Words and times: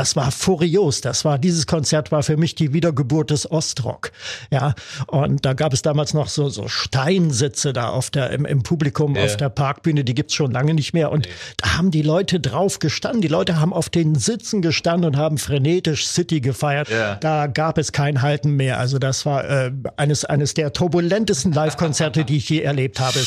Das 0.00 0.16
war 0.16 0.30
furios. 0.30 1.02
Das 1.02 1.26
war, 1.26 1.38
dieses 1.38 1.66
Konzert 1.66 2.10
war 2.10 2.22
für 2.22 2.38
mich 2.38 2.54
die 2.54 2.72
Wiedergeburt 2.72 3.28
des 3.28 3.50
Ostrock. 3.50 4.12
Ja, 4.50 4.74
und 5.08 5.44
da 5.44 5.52
gab 5.52 5.74
es 5.74 5.82
damals 5.82 6.14
noch 6.14 6.28
so, 6.28 6.48
so 6.48 6.68
Steinsitze 6.68 7.74
da 7.74 7.90
auf 7.90 8.08
der, 8.08 8.30
im, 8.30 8.46
im 8.46 8.62
Publikum 8.62 9.14
yeah. 9.14 9.26
auf 9.26 9.36
der 9.36 9.50
Parkbühne. 9.50 10.02
Die 10.02 10.14
gibt's 10.14 10.32
schon 10.32 10.52
lange 10.52 10.72
nicht 10.72 10.94
mehr. 10.94 11.12
Und 11.12 11.26
nee. 11.26 11.32
da 11.58 11.76
haben 11.76 11.90
die 11.90 12.00
Leute 12.00 12.40
drauf 12.40 12.78
gestanden. 12.78 13.20
Die 13.20 13.28
Leute 13.28 13.60
haben 13.60 13.74
auf 13.74 13.90
den 13.90 14.14
Sitzen 14.14 14.62
gestanden 14.62 15.10
und 15.10 15.16
haben 15.18 15.36
frenetisch 15.36 16.06
City 16.06 16.40
gefeiert. 16.40 16.88
Yeah. 16.88 17.16
Da 17.16 17.46
gab 17.46 17.76
es 17.76 17.92
kein 17.92 18.22
Halten 18.22 18.56
mehr. 18.56 18.78
Also 18.78 18.98
das 18.98 19.26
war 19.26 19.44
äh, 19.44 19.70
eines, 19.98 20.24
eines 20.24 20.54
der 20.54 20.72
turbulentesten 20.72 21.52
Live-Konzerte, 21.52 22.24
die 22.24 22.38
ich 22.38 22.48
je 22.48 22.62
erlebt 22.62 23.00
habe. 23.00 23.18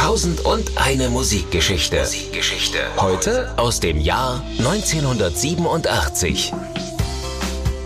Tausend 0.00 0.40
und 0.46 0.72
eine 0.76 1.10
Musikgeschichte. 1.10 1.98
Musikgeschichte. 1.98 2.78
Heute 2.96 3.52
aus 3.58 3.80
dem 3.80 4.00
Jahr 4.00 4.42
1987. 4.58 6.54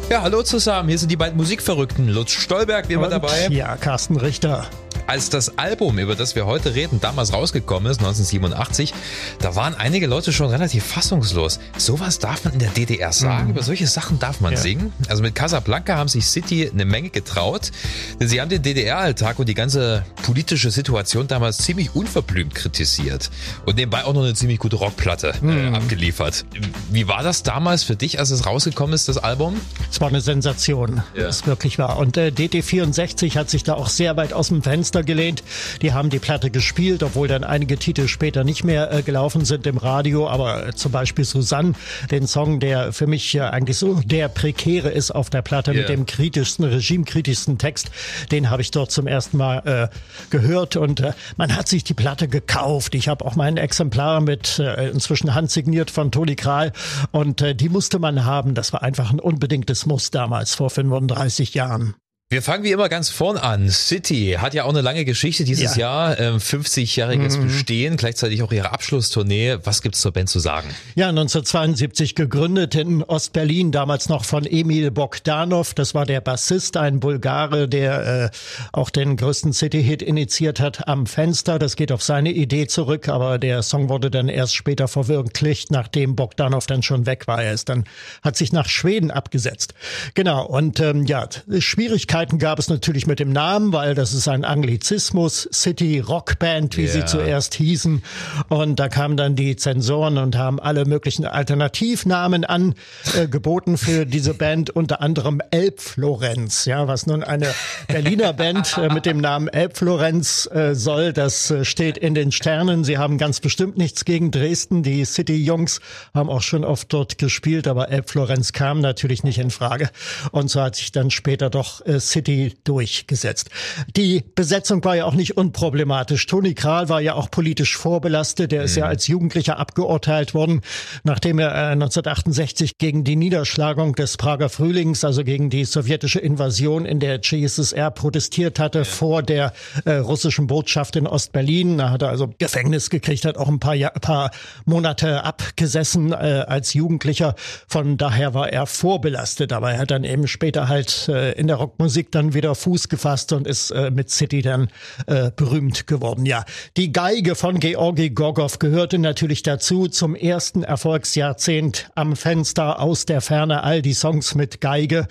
Ja, 0.09 0.23
hallo 0.23 0.45
zusammen. 0.45 0.89
Hier 0.91 0.99
sind 0.99 1.11
die 1.11 1.17
beiden 1.17 1.37
Musikverrückten. 1.37 2.09
Lutz 2.09 2.31
Stolberg, 2.31 2.89
wie 2.89 2.93
immer 2.93 3.09
dabei. 3.09 3.49
Ja, 3.49 3.77
Carsten 3.77 4.17
Richter 4.17 4.71
als 5.07 5.31
das 5.31 5.59
Album, 5.59 5.99
über 5.99 6.15
das 6.15 6.35
wir 6.35 6.47
heute 6.47 6.75
reden, 6.75 7.01
damals 7.01 7.33
rausgekommen 7.33 7.91
ist, 7.91 7.99
1987, 7.99 8.95
da 9.41 9.55
waren 9.55 9.75
einige 9.75 10.07
Leute 10.07 10.33
schon 10.33 10.49
relativ 10.49 10.85
fassungslos. 10.85 11.61
Sowas 11.77 12.19
darf 12.19 12.45
man 12.45 12.55
in 12.55 12.59
der 12.59 12.71
DDR 12.71 13.13
sagen, 13.13 13.45
mhm. 13.45 13.51
über 13.51 13.63
solche 13.63 13.87
Sachen 13.87 14.19
darf 14.19 14.41
man 14.41 14.53
ja. 14.53 14.59
singen. 14.59 14.93
Also 15.09 15.23
mit 15.23 15.35
Casablanca 15.35 15.97
haben 15.97 16.09
sich 16.09 16.27
City 16.27 16.71
eine 16.73 16.85
Menge 16.85 17.11
getraut, 17.11 17.71
denn 18.19 18.29
sie 18.29 18.41
haben 18.41 18.49
den 18.49 18.63
DDR-Alltag 18.63 19.39
und 19.39 19.49
die 19.49 19.55
ganze 19.55 20.05
politische 20.23 20.71
Situation 20.71 21.27
damals 21.27 21.59
ziemlich 21.59 21.95
unverblümt 21.95 22.55
kritisiert 22.55 23.31
und 23.67 23.77
nebenbei 23.77 24.05
auch 24.05 24.15
noch 24.15 24.23
eine 24.23 24.35
ziemlich 24.35 24.59
gute 24.59 24.77
Rockplatte 24.77 25.35
äh, 25.43 25.45
mhm. 25.45 25.75
abgeliefert. 25.75 26.45
Wie 26.91 27.09
war 27.09 27.23
das 27.23 27.43
damals 27.43 27.83
für 27.83 27.97
dich, 27.97 28.19
als 28.19 28.31
es 28.31 28.47
rausgekommen 28.47 28.95
ist, 28.95 29.09
das 29.09 29.19
Album? 29.19 29.61
Es 29.91 30.01
war 30.01 30.09
eine 30.09 30.21
Sensation, 30.21 31.03
ja. 31.15 31.29
es 31.29 31.47
wirklich 31.47 31.79
war. 31.79 31.99
Und 31.99 32.17
äh, 32.17 32.29
DT64 32.29 33.37
hat 33.37 33.51
sich 33.51 33.65
da 33.65 33.75
auch 33.75 33.89
sehr 33.89 34.17
weit 34.17 34.33
aus 34.33 34.49
dem 34.49 34.63
Fenster 34.63 34.94
Fenster 34.95 35.03
gelehnt. 35.03 35.43
Die 35.83 35.93
haben 35.93 36.09
die 36.09 36.21
Platte 36.21 36.51
gespielt, 36.51 37.03
obwohl 37.03 37.27
dann 37.27 37.43
einige 37.43 37.77
Titel 37.77 38.07
später 38.07 38.45
nicht 38.45 38.63
mehr 38.63 38.93
äh, 38.93 39.03
gelaufen 39.03 39.45
sind 39.45 39.67
im 39.67 39.77
Radio. 39.77 40.29
Aber 40.29 40.69
äh, 40.69 40.75
zum 40.75 40.93
Beispiel 40.93 41.25
Susanne, 41.25 41.73
den 42.13 42.29
Song, 42.29 42.61
der 42.61 42.93
für 42.93 43.09
mich 43.09 43.35
äh, 43.35 43.41
eigentlich 43.41 43.77
so 43.77 44.01
der 44.05 44.29
prekäre 44.29 44.91
ist 44.91 45.11
auf 45.11 45.31
der 45.31 45.43
Platte 45.43 45.73
yeah. 45.73 45.81
mit 45.81 45.89
dem 45.89 46.07
kritischsten, 46.07 46.65
regimekritischsten 46.65 47.59
Text, 47.59 47.91
den 48.31 48.51
habe 48.51 48.63
ich 48.63 48.71
dort 48.71 48.93
zum 48.93 49.09
ersten 49.09 49.37
Mal 49.37 49.91
äh, 49.91 49.97
gehört. 50.31 50.77
Und 50.77 51.01
äh, 51.01 51.13
man 51.37 51.57
hat 51.57 51.67
sich 51.67 51.83
die 51.83 51.95
Platte 51.95 52.29
gekauft. 52.29 52.95
Ich 52.95 53.09
habe 53.09 53.25
auch 53.25 53.35
mein 53.35 53.57
Exemplar 53.57 54.21
mit 54.21 54.61
äh, 54.61 54.91
inzwischen 54.91 55.35
handsigniert 55.35 55.91
von 55.91 56.13
Toni 56.13 56.37
Kral. 56.37 56.73
Und 57.11 57.45
die 57.61 57.69
musste 57.69 57.99
man 57.99 58.25
haben. 58.25 58.55
Das 58.55 58.73
war 58.73 58.83
einfach 58.83 59.11
ein 59.11 59.19
unbedingtes 59.21 59.87
Muss 59.87 60.11
damals 60.11 60.55
vor 60.55 60.71
35 60.71 61.55
Jahren. 61.55 61.95
Wir 62.35 62.43
fangen 62.43 62.65
wie 62.65 62.73
immer 62.73 62.89
ganz 62.89 63.11
vorn 63.11 63.37
an. 63.37 63.71
City 63.71 64.39
hat 64.41 64.55
ja 64.55 64.65
auch 64.65 64.71
eine 64.71 64.81
lange 64.81 65.05
Geschichte 65.05 65.45
dieses 65.45 65.77
ja. 65.77 66.09
Jahr, 66.09 66.19
äh, 66.19 66.31
50-jähriges 66.33 67.39
mhm. 67.39 67.45
Bestehen, 67.45 67.97
gleichzeitig 67.97 68.43
auch 68.43 68.51
ihre 68.51 68.73
Abschlusstournee. 68.73 69.59
Was 69.63 69.83
gibt's 69.83 70.01
zur 70.01 70.11
Band 70.11 70.29
zu 70.29 70.41
sagen? 70.41 70.69
Ja, 70.97 71.11
1972 71.11 72.17
gegründet 72.17 72.75
in 72.75 73.05
Ostberlin, 73.05 73.71
damals 73.71 74.09
noch 74.09 74.25
von 74.25 74.47
Emil 74.47 74.91
Bogdanov. 74.91 75.75
Das 75.75 75.95
war 75.95 76.07
der 76.07 76.21
Bassist, 76.21 76.77
ein 76.77 76.99
Bulgare, 76.99 77.69
der 77.69 78.25
äh, 78.25 78.37
auch 78.73 78.91
den 78.91 79.17
größten 79.17 79.53
City-Hit 79.53 80.03
initiiert 80.03 80.59
hat 80.59 80.89
am 80.89 81.07
Fenster. 81.07 81.61
Das 81.61 81.77
geht 81.77 81.93
auf 81.93 82.03
seine 82.03 82.33
Idee 82.33 82.67
zurück, 82.67 83.09
aber 83.09 83.39
der 83.39 83.63
Song 83.63 83.89
wurde 83.89 84.11
dann 84.11 84.29
erst 84.29 84.57
später 84.57 84.89
verwirklicht, 84.89 85.71
nachdem 85.71 86.17
Bogdanov 86.17 86.67
dann 86.67 86.83
schon 86.83 87.07
weg 87.07 87.29
war. 87.29 87.41
Er 87.45 87.53
ist 87.53 87.69
dann, 87.69 87.85
hat 88.23 88.37
sich 88.37 88.51
nach 88.51 88.69
Schweden 88.69 89.13
abgesetzt. 89.13 89.73
Genau, 90.15 90.45
und 90.45 90.81
ähm, 90.81 91.07
ja, 91.07 91.29
Schwierigkeiten 91.61 92.24
Schwierigkeiten 92.25 92.39
gab 92.39 92.59
es 92.59 92.69
natürlich 92.69 93.07
mit 93.07 93.21
dem 93.21 93.33
Namen, 93.33 93.73
weil 93.73 93.95
das 93.95 94.15
ist 94.15 94.29
ein 94.29 94.45
Anglizismus, 94.45 95.49
City 95.53 96.01
Rock 96.01 96.39
Band, 96.39 96.77
wie 96.77 96.85
yeah. 96.85 96.93
sie 96.93 97.05
zuerst 97.05 97.55
hießen. 97.55 98.03
Und 98.49 98.79
da 98.79 98.89
kamen 98.89 99.17
dann 99.17 99.37
die 99.37 99.57
Zensoren 99.57 100.17
und 100.17 100.37
haben 100.37 100.59
alle 100.59 100.87
möglichen 100.87 101.27
Alternativnamen 101.27 102.45
angeboten 102.45 103.75
äh, 103.75 103.79
für 103.79 104.07
diese 104.07 104.33
Band, 104.33 104.71
unter 104.71 105.03
anderem 105.03 105.43
Elbflorenz, 105.51 106.65
ja, 106.65 106.89
was 106.89 107.07
nun 107.07 107.23
eine 107.23 107.49
Berliner 107.89 108.33
Band 108.33 108.79
äh, 108.79 108.89
mit 108.93 109.05
dem 109.05 109.19
Namen 109.19 109.49
Elbflorenz 109.49 110.49
äh, 110.51 110.75
soll. 110.75 111.13
Das 111.13 111.51
äh, 111.51 111.65
steht 111.65 111.99
in 111.99 112.15
den 112.15 112.33
Sternen. 112.33 112.85
Sie 112.85 112.97
haben 112.97 113.19
ganz 113.19 113.41
bestimmt 113.41 113.77
nichts 113.77 114.05
gegen 114.05 114.31
Dresden. 114.31 114.83
Die 114.83 115.05
City 115.05 115.37
Jungs 115.37 115.81
haben 116.15 116.31
auch 116.31 116.43
schon 116.43 116.65
oft 116.65 116.91
dort 116.93 117.19
gespielt, 117.19 117.69
aber 117.69 117.91
Elbflorenz 117.91 118.53
kam 118.53 118.81
natürlich 118.81 119.25
nicht 119.25 119.39
in 119.39 119.51
Frage. 119.51 119.91
Und 120.31 120.51
so 120.51 120.63
hat 120.63 120.77
sich 120.77 120.91
dann 120.91 121.11
später 121.11 121.51
doch 121.51 121.85
äh, 121.85 122.01
City 122.15 122.55
durchgesetzt. 122.63 123.51
Die 123.97 124.23
Besetzung 124.35 124.85
war 124.85 124.95
ja 124.95 125.05
auch 125.05 125.15
nicht 125.15 125.37
unproblematisch. 125.37 126.27
Toni 126.27 126.55
Kral 126.55 126.89
war 126.89 127.01
ja 127.01 127.15
auch 127.15 127.29
politisch 127.31 127.77
vorbelastet. 127.77 128.53
Er 128.53 128.63
ist 128.63 128.77
mhm. 128.77 128.83
ja 128.83 128.87
als 128.87 129.09
Jugendlicher 129.09 129.59
abgeurteilt 129.59 130.33
worden, 130.33 130.61
nachdem 131.03 131.41
er 131.41 131.51
äh, 131.51 131.73
1968 131.73 132.79
gegen 132.79 133.03
die 133.03 133.17
Niederschlagung 133.17 133.97
des 133.97 134.17
Prager 134.17 134.49
Frühlings, 134.49 135.05
also 135.05 135.25
gegen 135.25 135.51
die 135.51 135.65
sowjetische 135.65 136.21
Invasion 136.21 136.87
in 136.87 137.01
der 137.01 137.21
CSSR 137.21 137.91
protestiert 137.91 138.61
hatte 138.61 138.79
ja. 138.79 138.85
vor 138.85 139.23
der 139.25 139.53
äh, 139.85 139.95
russischen 139.95 140.47
Botschaft 140.47 140.95
in 140.95 141.09
Ostberlin. 141.09 141.79
Da 141.79 141.91
hat 141.91 142.03
er 142.03 142.11
also 142.11 142.33
Gefängnis 142.39 142.91
gekriegt, 142.91 143.25
hat 143.25 143.39
auch 143.39 143.49
ein 143.49 143.59
paar, 143.59 143.75
Jahr, 143.75 143.93
paar 143.93 144.31
Monate 144.67 145.25
abgesessen 145.25 146.13
äh, 146.13 146.45
als 146.47 146.75
Jugendlicher. 146.75 147.35
Von 147.67 147.97
daher 147.97 148.35
war 148.35 148.53
er 148.53 148.67
vorbelastet, 148.67 149.53
aber 149.53 149.73
er 149.73 149.79
hat 149.79 149.91
dann 149.91 150.05
eben 150.05 150.29
später 150.29 150.69
halt 150.69 151.09
äh, 151.09 151.33
in 151.33 151.49
der 151.49 151.57
Rockmusik 151.57 151.94
Musik 151.95 152.11
dann 152.11 152.35
wieder 152.35 152.57
Fuß 152.57 152.89
gefasst 152.89 153.33
und 153.33 153.47
ist 153.47 153.71
äh, 153.71 153.89
mit 153.93 154.11
City 154.11 154.43
dann 154.43 154.67
äh, 155.07 155.31
berühmt 155.31 155.87
geworden. 155.87 156.27
Ja, 156.27 156.45
die 156.77 156.91
Geige 156.91 157.37
von 157.37 157.61
Georgi 157.61 158.11
Gorgov 158.11 158.59
gehörte 158.59 158.99
natürlich 158.99 159.45
dazu 159.45 159.87
zum 159.87 160.17
ersten 160.17 160.65
Erfolgsjahrzehnt 160.65 161.93
am 161.95 162.17
Fenster 162.17 162.81
aus 162.81 163.07
der 163.07 163.21
Ferne 163.21 163.63
all 163.63 163.81
die 163.81 163.95
Songs 163.95 164.35
mit 164.35 164.61
Geige. 164.61 165.07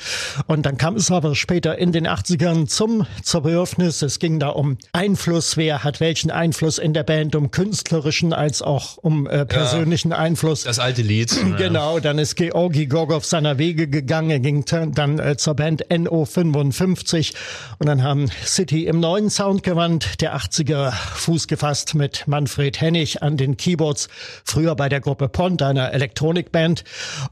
Und 0.47 0.65
dann 0.65 0.77
kam 0.77 0.97
es 0.97 1.09
aber 1.09 1.35
später 1.35 1.77
in 1.77 1.93
den 1.93 2.05
80ern 2.05 2.67
zum 2.67 3.07
Zerbedürfnis. 3.21 4.01
Es 4.01 4.19
ging 4.19 4.41
da 4.41 4.49
um 4.49 4.77
Einfluss, 4.91 5.55
wer 5.55 5.85
hat 5.85 6.01
welchen 6.01 6.31
Einfluss 6.31 6.79
in 6.79 6.93
der 6.93 7.03
Band, 7.03 7.33
um 7.37 7.49
künstlerischen 7.51 8.33
als 8.33 8.61
auch 8.61 8.97
um 8.97 9.25
äh, 9.25 9.45
persönlichen 9.45 10.11
ja, 10.11 10.17
Einfluss. 10.17 10.63
Das 10.63 10.79
alte 10.79 11.01
Lied. 11.01 11.33
Genau, 11.63 11.99
dann 11.99 12.19
ist 12.19 12.35
Georgi 12.35 12.87
Gorgov 12.87 13.23
seiner 13.23 13.57
Wege 13.57 13.87
gegangen. 13.87 14.31
Er 14.31 14.39
ging 14.39 14.65
dann 14.65 15.19
äh, 15.19 15.37
zur 15.37 15.53
Band 15.53 15.85
NO55 15.85 16.72
1955. 16.73 17.33
Und 17.79 17.87
dann 17.87 18.03
haben 18.03 18.29
City 18.45 18.85
im 18.85 18.99
neuen 18.99 19.29
Soundgewand 19.29 20.21
der 20.21 20.35
80er 20.35 20.91
Fuß 20.91 21.47
gefasst 21.47 21.95
mit 21.95 22.27
Manfred 22.27 22.81
Hennig 22.81 23.21
an 23.21 23.37
den 23.37 23.57
Keyboards, 23.57 24.09
früher 24.43 24.75
bei 24.75 24.89
der 24.89 24.99
Gruppe 24.99 25.29
Pont, 25.29 25.61
einer 25.61 25.93
Elektronikband. 25.93 26.83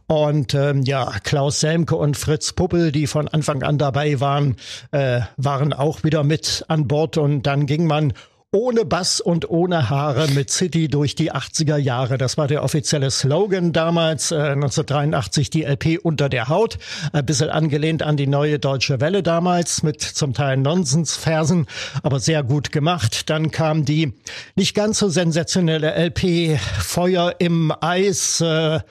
Und 0.08 0.54
ähm, 0.54 0.84
ja, 0.84 1.12
Klaus 1.24 1.60
Selmke 1.60 1.96
und 1.96 2.18
Fritz 2.18 2.54
Puppel, 2.54 2.92
die 2.92 3.08
von 3.08 3.28
Anfang 3.28 3.64
an 3.64 3.78
dabei 3.78 4.20
waren, 4.20 4.56
äh, 4.92 5.22
waren 5.38 5.74
auch 5.74 6.04
wieder 6.04 6.24
mit 6.24 6.64
an 6.68 6.88
Bord. 6.88 7.18
Und 7.18 7.44
dann 7.44 7.66
ging 7.66 7.88
man 7.88 8.14
ohne 8.54 8.84
Bass 8.84 9.22
und 9.22 9.50
ohne 9.50 9.90
Haare 9.90 10.28
mit 10.28 10.50
City 10.50 10.90
durch 10.90 11.16
die 11.16 11.32
80er 11.32 11.78
Jahre. 11.78 12.18
Das 12.18 12.38
war 12.38 12.50
der 12.50 12.64
offizielle 12.64 13.10
Slogan 13.10 13.72
damals, 13.72 14.32
äh, 14.32 14.36
1983 14.36 15.50
die 15.50 15.64
LP 15.64 15.98
unter 16.04 16.28
der 16.28 16.50
Haut. 16.50 16.78
Ein 17.14 17.26
bisschen 17.26 17.50
angelehnt 17.50 18.04
an 18.04 18.18
die 18.18 18.28
neue 18.28 18.60
Deutsche 18.60 19.00
Welle 19.00 19.24
damals 19.24 19.84
mit 19.84 20.02
zum 20.02 20.34
Teil 20.34 20.58
Nonsensversen, 20.58 21.66
aber 22.04 22.20
sehr 22.20 22.44
gut 22.44 22.74
gemacht. 22.74 23.30
Dann 23.30 23.52
kam 23.52 23.86
die 23.86 24.12
nicht 24.58 24.76
ganz 24.76 25.00
so 25.00 25.08
sensationelle 25.08 25.94
LP 25.96 26.60
Feuer 26.82 27.36
im 27.40 27.74
Eis. 27.80 28.42
Äh, 28.42 28.82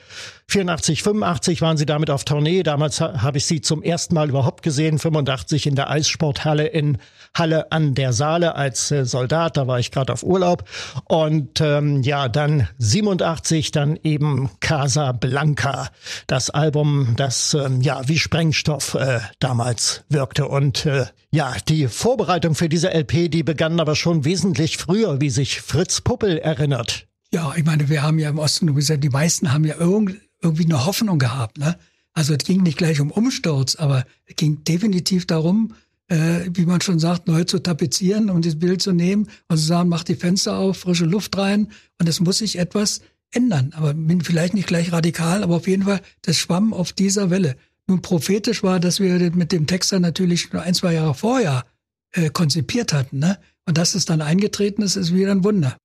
84, 0.51 1.01
85 1.01 1.61
waren 1.61 1.77
sie 1.77 1.85
damit 1.85 2.09
auf 2.09 2.25
Tournee. 2.25 2.63
Damals 2.63 2.99
habe 2.99 3.37
ich 3.37 3.45
sie 3.45 3.61
zum 3.61 3.81
ersten 3.81 4.15
Mal 4.15 4.29
überhaupt 4.29 4.63
gesehen. 4.63 4.99
85 4.99 5.65
in 5.65 5.75
der 5.75 5.89
Eissporthalle 5.89 6.67
in 6.67 6.97
Halle 7.33 7.71
an 7.71 7.95
der 7.95 8.11
Saale 8.11 8.55
als 8.55 8.91
äh, 8.91 9.05
Soldat. 9.05 9.55
Da 9.55 9.67
war 9.67 9.79
ich 9.79 9.91
gerade 9.91 10.11
auf 10.11 10.23
Urlaub. 10.23 10.65
Und 11.05 11.61
ähm, 11.61 12.01
ja, 12.03 12.27
dann 12.27 12.67
87 12.79 13.71
dann 13.71 13.97
eben 14.03 14.49
Casa 14.59 15.13
Blanca, 15.13 15.89
das 16.27 16.49
Album, 16.49 17.13
das 17.15 17.53
ähm, 17.53 17.79
ja 17.81 18.01
wie 18.07 18.19
Sprengstoff 18.19 18.95
äh, 18.95 19.21
damals 19.39 20.03
wirkte. 20.09 20.47
Und 20.47 20.85
äh, 20.85 21.05
ja, 21.31 21.55
die 21.69 21.87
Vorbereitung 21.87 22.55
für 22.55 22.67
diese 22.67 22.93
LP, 22.93 23.31
die 23.31 23.43
begann 23.43 23.79
aber 23.79 23.95
schon 23.95 24.25
wesentlich 24.25 24.77
früher, 24.77 25.21
wie 25.21 25.29
sich 25.29 25.61
Fritz 25.61 26.01
Puppel 26.01 26.37
erinnert. 26.37 27.07
Ja, 27.33 27.53
ich 27.55 27.63
meine, 27.63 27.87
wir 27.87 28.03
haben 28.03 28.19
ja 28.19 28.29
im 28.29 28.39
Osten, 28.39 28.75
gesagt, 28.75 29.05
die 29.05 29.09
meisten 29.09 29.53
haben 29.53 29.63
ja 29.63 29.75
irgendwie 29.79 30.19
irgendwie 30.41 30.65
eine 30.65 30.85
Hoffnung 30.85 31.19
gehabt. 31.19 31.57
Ne? 31.57 31.77
Also 32.13 32.33
es 32.33 32.43
ging 32.43 32.63
nicht 32.63 32.77
gleich 32.77 32.99
um 32.99 33.11
Umsturz, 33.11 33.75
aber 33.75 34.05
es 34.25 34.35
ging 34.35 34.63
definitiv 34.63 35.25
darum, 35.25 35.73
äh, 36.07 36.49
wie 36.53 36.65
man 36.65 36.81
schon 36.81 36.99
sagt, 36.99 37.27
neu 37.27 37.45
zu 37.45 37.59
tapezieren, 37.59 38.29
um 38.29 38.41
das 38.41 38.59
Bild 38.59 38.81
zu 38.81 38.91
nehmen 38.91 39.29
und 39.47 39.57
zu 39.57 39.65
sagen, 39.65 39.89
mach 39.89 40.03
die 40.03 40.15
Fenster 40.15 40.57
auf, 40.57 40.77
frische 40.77 41.05
Luft 41.05 41.37
rein 41.37 41.69
und 41.99 42.09
es 42.09 42.19
muss 42.19 42.39
sich 42.39 42.59
etwas 42.59 43.01
ändern. 43.31 43.73
Aber 43.75 43.95
vielleicht 44.23 44.53
nicht 44.53 44.67
gleich 44.67 44.91
radikal, 44.91 45.43
aber 45.43 45.55
auf 45.55 45.67
jeden 45.67 45.83
Fall, 45.83 46.01
das 46.21 46.37
schwamm 46.37 46.73
auf 46.73 46.91
dieser 46.91 47.29
Welle. 47.29 47.55
Nun 47.87 48.01
prophetisch 48.01 48.61
war, 48.61 48.79
dass 48.79 48.99
wir 48.99 49.31
mit 49.31 49.51
dem 49.51 49.67
Texter 49.67 49.99
natürlich 49.99 50.51
nur 50.51 50.61
ein, 50.61 50.73
zwei 50.73 50.93
Jahre 50.93 51.13
vorher 51.13 51.65
äh, 52.11 52.29
konzipiert 52.29 52.93
hatten. 52.93 53.19
Ne? 53.19 53.37
Und 53.65 53.77
dass 53.77 53.95
es 53.95 54.05
dann 54.05 54.21
eingetreten 54.21 54.81
ist, 54.81 54.97
ist 54.97 55.13
wieder 55.13 55.31
ein 55.31 55.43
Wunder. 55.43 55.77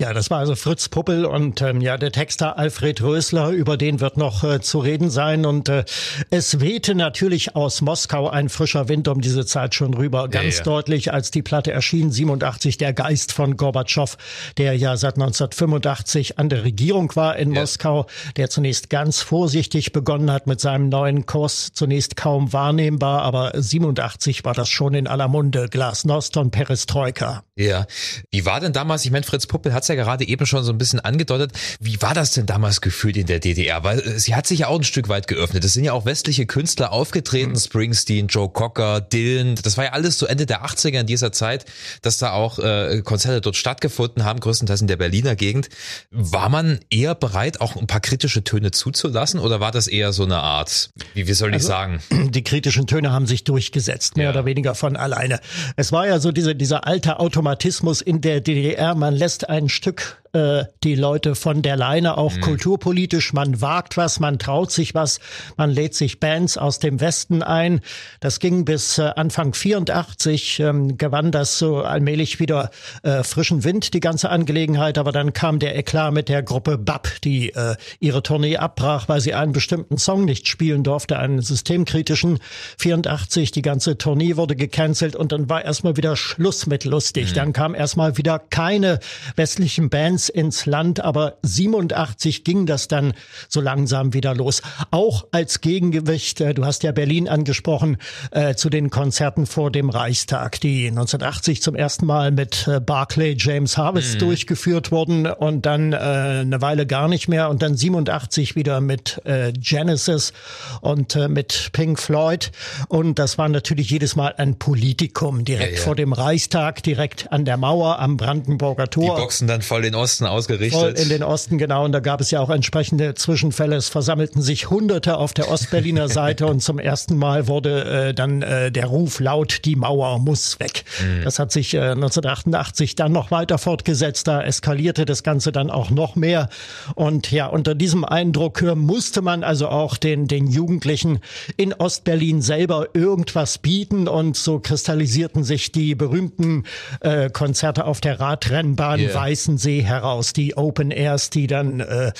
Ja, 0.00 0.12
das 0.14 0.30
war 0.30 0.38
also 0.38 0.54
Fritz 0.54 0.88
Puppel 0.88 1.24
und 1.24 1.60
ähm, 1.60 1.80
ja, 1.80 1.96
der 1.96 2.12
Texter 2.12 2.56
Alfred 2.56 3.02
Rösler, 3.02 3.50
über 3.50 3.76
den 3.76 3.98
wird 3.98 4.16
noch 4.16 4.44
äh, 4.44 4.60
zu 4.60 4.78
reden 4.78 5.10
sein. 5.10 5.44
Und 5.44 5.68
äh, 5.68 5.84
es 6.30 6.60
wehte 6.60 6.94
natürlich 6.94 7.56
aus 7.56 7.80
Moskau 7.80 8.30
ein 8.30 8.48
frischer 8.48 8.88
Wind 8.88 9.08
um 9.08 9.20
diese 9.20 9.44
Zeit 9.44 9.74
schon 9.74 9.94
rüber. 9.94 10.28
Ganz 10.28 10.58
ja, 10.58 10.58
ja. 10.58 10.62
deutlich, 10.62 11.12
als 11.12 11.32
die 11.32 11.42
Platte 11.42 11.72
erschien, 11.72 12.12
87, 12.12 12.78
der 12.78 12.92
Geist 12.92 13.32
von 13.32 13.56
Gorbatschow, 13.56 14.16
der 14.56 14.76
ja 14.76 14.96
seit 14.96 15.14
1985 15.14 16.38
an 16.38 16.48
der 16.48 16.62
Regierung 16.62 17.16
war 17.16 17.34
in 17.34 17.52
ja. 17.52 17.62
Moskau, 17.62 18.06
der 18.36 18.50
zunächst 18.50 18.90
ganz 18.90 19.22
vorsichtig 19.22 19.90
begonnen 19.90 20.30
hat 20.30 20.46
mit 20.46 20.60
seinem 20.60 20.90
neuen 20.90 21.26
Kurs, 21.26 21.72
zunächst 21.72 22.14
kaum 22.14 22.52
wahrnehmbar, 22.52 23.22
aber 23.22 23.50
87 23.52 24.44
war 24.44 24.54
das 24.54 24.68
schon 24.68 24.94
in 24.94 25.08
aller 25.08 25.26
Munde, 25.26 25.66
Glasnost 25.68 26.36
und 26.36 26.52
Perestroika. 26.52 27.42
Ja, 27.56 27.88
wie 28.30 28.46
war 28.46 28.60
denn 28.60 28.72
damals, 28.72 29.04
ich 29.04 29.10
meine, 29.10 29.24
Fritz 29.24 29.48
Puppel 29.48 29.74
hat 29.74 29.87
ja 29.88 29.94
gerade 29.94 30.26
eben 30.26 30.46
schon 30.46 30.64
so 30.64 30.72
ein 30.72 30.78
bisschen 30.78 31.00
angedeutet. 31.00 31.52
Wie 31.80 32.00
war 32.02 32.14
das 32.14 32.32
denn 32.32 32.46
damals 32.46 32.80
gefühlt 32.80 33.16
in 33.16 33.26
der 33.26 33.40
DDR? 33.40 33.84
Weil 33.84 34.00
äh, 34.00 34.18
sie 34.18 34.34
hat 34.34 34.46
sich 34.46 34.60
ja 34.60 34.68
auch 34.68 34.78
ein 34.78 34.84
Stück 34.84 35.08
weit 35.08 35.26
geöffnet. 35.26 35.64
Es 35.64 35.72
sind 35.72 35.84
ja 35.84 35.92
auch 35.92 36.04
westliche 36.04 36.46
Künstler 36.46 36.92
aufgetreten, 36.92 37.52
mhm. 37.52 37.58
Springsteen, 37.58 38.26
Joe 38.28 38.48
Cocker, 38.48 39.00
Dylan. 39.00 39.56
Das 39.62 39.76
war 39.76 39.84
ja 39.84 39.92
alles 39.92 40.18
so 40.18 40.26
Ende 40.26 40.46
der 40.46 40.64
80er 40.64 41.00
in 41.00 41.06
dieser 41.06 41.32
Zeit, 41.32 41.64
dass 42.02 42.18
da 42.18 42.32
auch 42.32 42.58
äh, 42.58 43.02
Konzerte 43.04 43.40
dort 43.40 43.56
stattgefunden 43.56 44.24
haben, 44.24 44.40
größtenteils 44.40 44.80
in 44.80 44.86
der 44.86 44.96
Berliner 44.96 45.36
Gegend. 45.36 45.68
War 46.10 46.48
man 46.48 46.80
eher 46.90 47.14
bereit, 47.14 47.60
auch 47.60 47.76
ein 47.76 47.86
paar 47.86 48.00
kritische 48.00 48.44
Töne 48.44 48.70
zuzulassen 48.70 49.40
oder 49.40 49.60
war 49.60 49.70
das 49.70 49.86
eher 49.86 50.12
so 50.12 50.24
eine 50.24 50.38
Art, 50.38 50.90
wie, 51.14 51.26
wie 51.26 51.32
soll 51.32 51.50
ich 51.50 51.54
also, 51.56 51.68
sagen? 51.68 52.00
Die 52.30 52.42
kritischen 52.42 52.86
Töne 52.86 53.12
haben 53.12 53.26
sich 53.26 53.44
durchgesetzt, 53.44 54.16
mehr 54.16 54.26
ja. 54.26 54.30
oder 54.30 54.44
weniger 54.44 54.74
von 54.74 54.96
alleine. 54.96 55.40
Es 55.76 55.92
war 55.92 56.06
ja 56.06 56.18
so 56.18 56.32
diese, 56.32 56.54
dieser 56.54 56.86
alte 56.86 57.20
Automatismus 57.20 58.00
in 58.00 58.20
der 58.20 58.40
DDR. 58.40 58.94
Man 58.94 59.14
lässt 59.14 59.48
einen 59.48 59.68
Stück 59.78 60.20
äh, 60.32 60.64
die 60.84 60.94
Leute 60.94 61.34
von 61.34 61.62
der 61.62 61.76
Leine, 61.76 62.18
auch 62.18 62.34
mhm. 62.34 62.40
kulturpolitisch. 62.40 63.32
Man 63.32 63.60
wagt 63.60 63.96
was, 63.96 64.20
man 64.20 64.38
traut 64.38 64.70
sich 64.70 64.94
was, 64.94 65.20
man 65.56 65.70
lädt 65.70 65.94
sich 65.94 66.20
Bands 66.20 66.58
aus 66.58 66.78
dem 66.78 67.00
Westen 67.00 67.42
ein. 67.42 67.80
Das 68.20 68.38
ging 68.38 68.64
bis 68.64 68.98
äh, 68.98 69.10
Anfang 69.16 69.54
84, 69.54 70.60
ähm, 70.60 70.98
gewann 70.98 71.32
das 71.32 71.58
so 71.58 71.78
allmählich 71.78 72.40
wieder 72.40 72.70
äh, 73.02 73.22
frischen 73.22 73.64
Wind, 73.64 73.94
die 73.94 74.00
ganze 74.00 74.28
Angelegenheit. 74.28 74.98
Aber 74.98 75.12
dann 75.12 75.32
kam 75.32 75.58
der 75.58 75.76
Eklat 75.76 76.12
mit 76.12 76.28
der 76.28 76.42
Gruppe 76.42 76.76
BAP, 76.76 77.20
die 77.22 77.50
äh, 77.54 77.76
ihre 77.98 78.22
Tournee 78.22 78.58
abbrach, 78.58 79.08
weil 79.08 79.20
sie 79.20 79.34
einen 79.34 79.52
bestimmten 79.52 79.96
Song 79.96 80.24
nicht 80.24 80.46
spielen 80.48 80.84
durfte, 80.84 81.18
einen 81.18 81.40
systemkritischen. 81.40 82.38
84, 82.78 83.50
die 83.50 83.62
ganze 83.62 83.96
Tournee 83.96 84.36
wurde 84.36 84.56
gecancelt 84.56 85.16
und 85.16 85.32
dann 85.32 85.48
war 85.48 85.64
erstmal 85.64 85.96
wieder 85.96 86.16
Schluss 86.16 86.66
mit 86.66 86.84
lustig. 86.84 87.30
Mhm. 87.30 87.34
Dann 87.34 87.52
kam 87.52 87.74
erstmal 87.74 88.16
wieder 88.16 88.38
keine 88.38 89.00
westlichen 89.36 89.88
Bands 89.90 90.17
ins 90.28 90.66
Land, 90.66 91.00
aber 91.00 91.38
87 91.42 92.42
ging 92.42 92.66
das 92.66 92.88
dann 92.88 93.12
so 93.48 93.60
langsam 93.60 94.14
wieder 94.14 94.34
los. 94.34 94.62
Auch 94.90 95.26
als 95.30 95.60
Gegengewicht, 95.60 96.40
äh, 96.40 96.54
du 96.54 96.64
hast 96.64 96.82
ja 96.82 96.92
Berlin 96.92 97.28
angesprochen, 97.28 97.98
äh, 98.30 98.54
zu 98.54 98.70
den 98.70 98.90
Konzerten 98.90 99.46
vor 99.46 99.70
dem 99.70 99.90
Reichstag, 99.90 100.60
die 100.60 100.88
1980 100.88 101.62
zum 101.62 101.74
ersten 101.74 102.06
Mal 102.06 102.30
mit 102.30 102.66
äh, 102.66 102.80
Barclay 102.80 103.36
James 103.38 103.76
Harvest 103.76 104.14
mhm. 104.14 104.18
durchgeführt 104.20 104.90
wurden 104.90 105.26
und 105.26 105.66
dann 105.66 105.92
äh, 105.92 105.96
eine 105.96 106.60
Weile 106.60 106.86
gar 106.86 107.08
nicht 107.08 107.28
mehr 107.28 107.50
und 107.50 107.62
dann 107.62 107.76
87 107.76 108.56
wieder 108.56 108.80
mit 108.80 109.20
äh, 109.24 109.52
Genesis 109.52 110.32
und 110.80 111.14
äh, 111.14 111.28
mit 111.28 111.70
Pink 111.72 112.00
Floyd 112.00 112.50
und 112.88 113.18
das 113.18 113.38
war 113.38 113.48
natürlich 113.48 113.90
jedes 113.90 114.16
Mal 114.16 114.34
ein 114.36 114.58
Politikum 114.58 115.44
direkt 115.44 115.72
ja, 115.72 115.78
ja. 115.78 115.84
vor 115.84 115.94
dem 115.94 116.12
Reichstag, 116.12 116.82
direkt 116.82 117.30
an 117.32 117.44
der 117.44 117.56
Mauer 117.56 117.98
am 117.98 118.16
Brandenburger 118.16 118.88
Tor. 118.88 119.16
Die 119.16 119.20
boxen 119.20 119.48
dann 119.48 119.62
voll 119.62 119.84
in 119.84 119.94
Osten 119.94 120.07
Osten 120.08 120.24
ausgerichtet. 120.24 120.80
Voll 120.80 120.92
in 120.92 121.10
den 121.10 121.22
Osten, 121.22 121.58
genau. 121.58 121.84
Und 121.84 121.92
da 121.92 122.00
gab 122.00 122.22
es 122.22 122.30
ja 122.30 122.40
auch 122.40 122.48
entsprechende 122.48 123.14
Zwischenfälle. 123.14 123.76
Es 123.76 123.90
versammelten 123.90 124.40
sich 124.40 124.70
Hunderte 124.70 125.18
auf 125.18 125.34
der 125.34 125.50
Ostberliner 125.50 126.08
Seite 126.08 126.46
und 126.46 126.60
zum 126.62 126.78
ersten 126.78 127.18
Mal 127.18 127.46
wurde 127.46 128.08
äh, 128.08 128.14
dann 128.14 128.40
äh, 128.40 128.72
der 128.72 128.86
Ruf 128.86 129.20
laut, 129.20 129.66
die 129.66 129.76
Mauer 129.76 130.18
muss 130.18 130.58
weg. 130.60 130.84
Mhm. 131.02 131.24
Das 131.24 131.38
hat 131.38 131.52
sich 131.52 131.74
äh, 131.74 131.90
1988 131.90 132.94
dann 132.94 133.12
noch 133.12 133.30
weiter 133.30 133.58
fortgesetzt. 133.58 134.28
Da 134.28 134.42
eskalierte 134.42 135.04
das 135.04 135.22
Ganze 135.22 135.52
dann 135.52 135.70
auch 135.70 135.90
noch 135.90 136.16
mehr. 136.16 136.48
Und 136.94 137.30
ja, 137.30 137.46
unter 137.46 137.74
diesem 137.74 138.06
Eindruck 138.06 138.62
äh, 138.62 138.74
musste 138.74 139.20
man 139.20 139.44
also 139.44 139.68
auch 139.68 139.98
den, 139.98 140.26
den 140.26 140.46
Jugendlichen 140.46 141.20
in 141.58 141.74
Ostberlin 141.74 142.40
selber 142.40 142.88
irgendwas 142.94 143.58
bieten. 143.58 144.08
Und 144.08 144.38
so 144.38 144.58
kristallisierten 144.58 145.44
sich 145.44 145.70
die 145.70 145.94
berühmten 145.94 146.64
äh, 147.00 147.28
Konzerte 147.28 147.84
auf 147.84 148.00
der 148.00 148.18
Radrennbahn 148.20 149.00
yeah. 149.00 149.14
Weißensee 149.14 149.82
heraus 149.82 149.97
heraus, 149.98 150.32
die 150.32 150.56
Open 150.56 150.90
Airs, 150.90 151.30
die 151.30 151.46
dann 151.46 151.80
äh, 151.80 152.12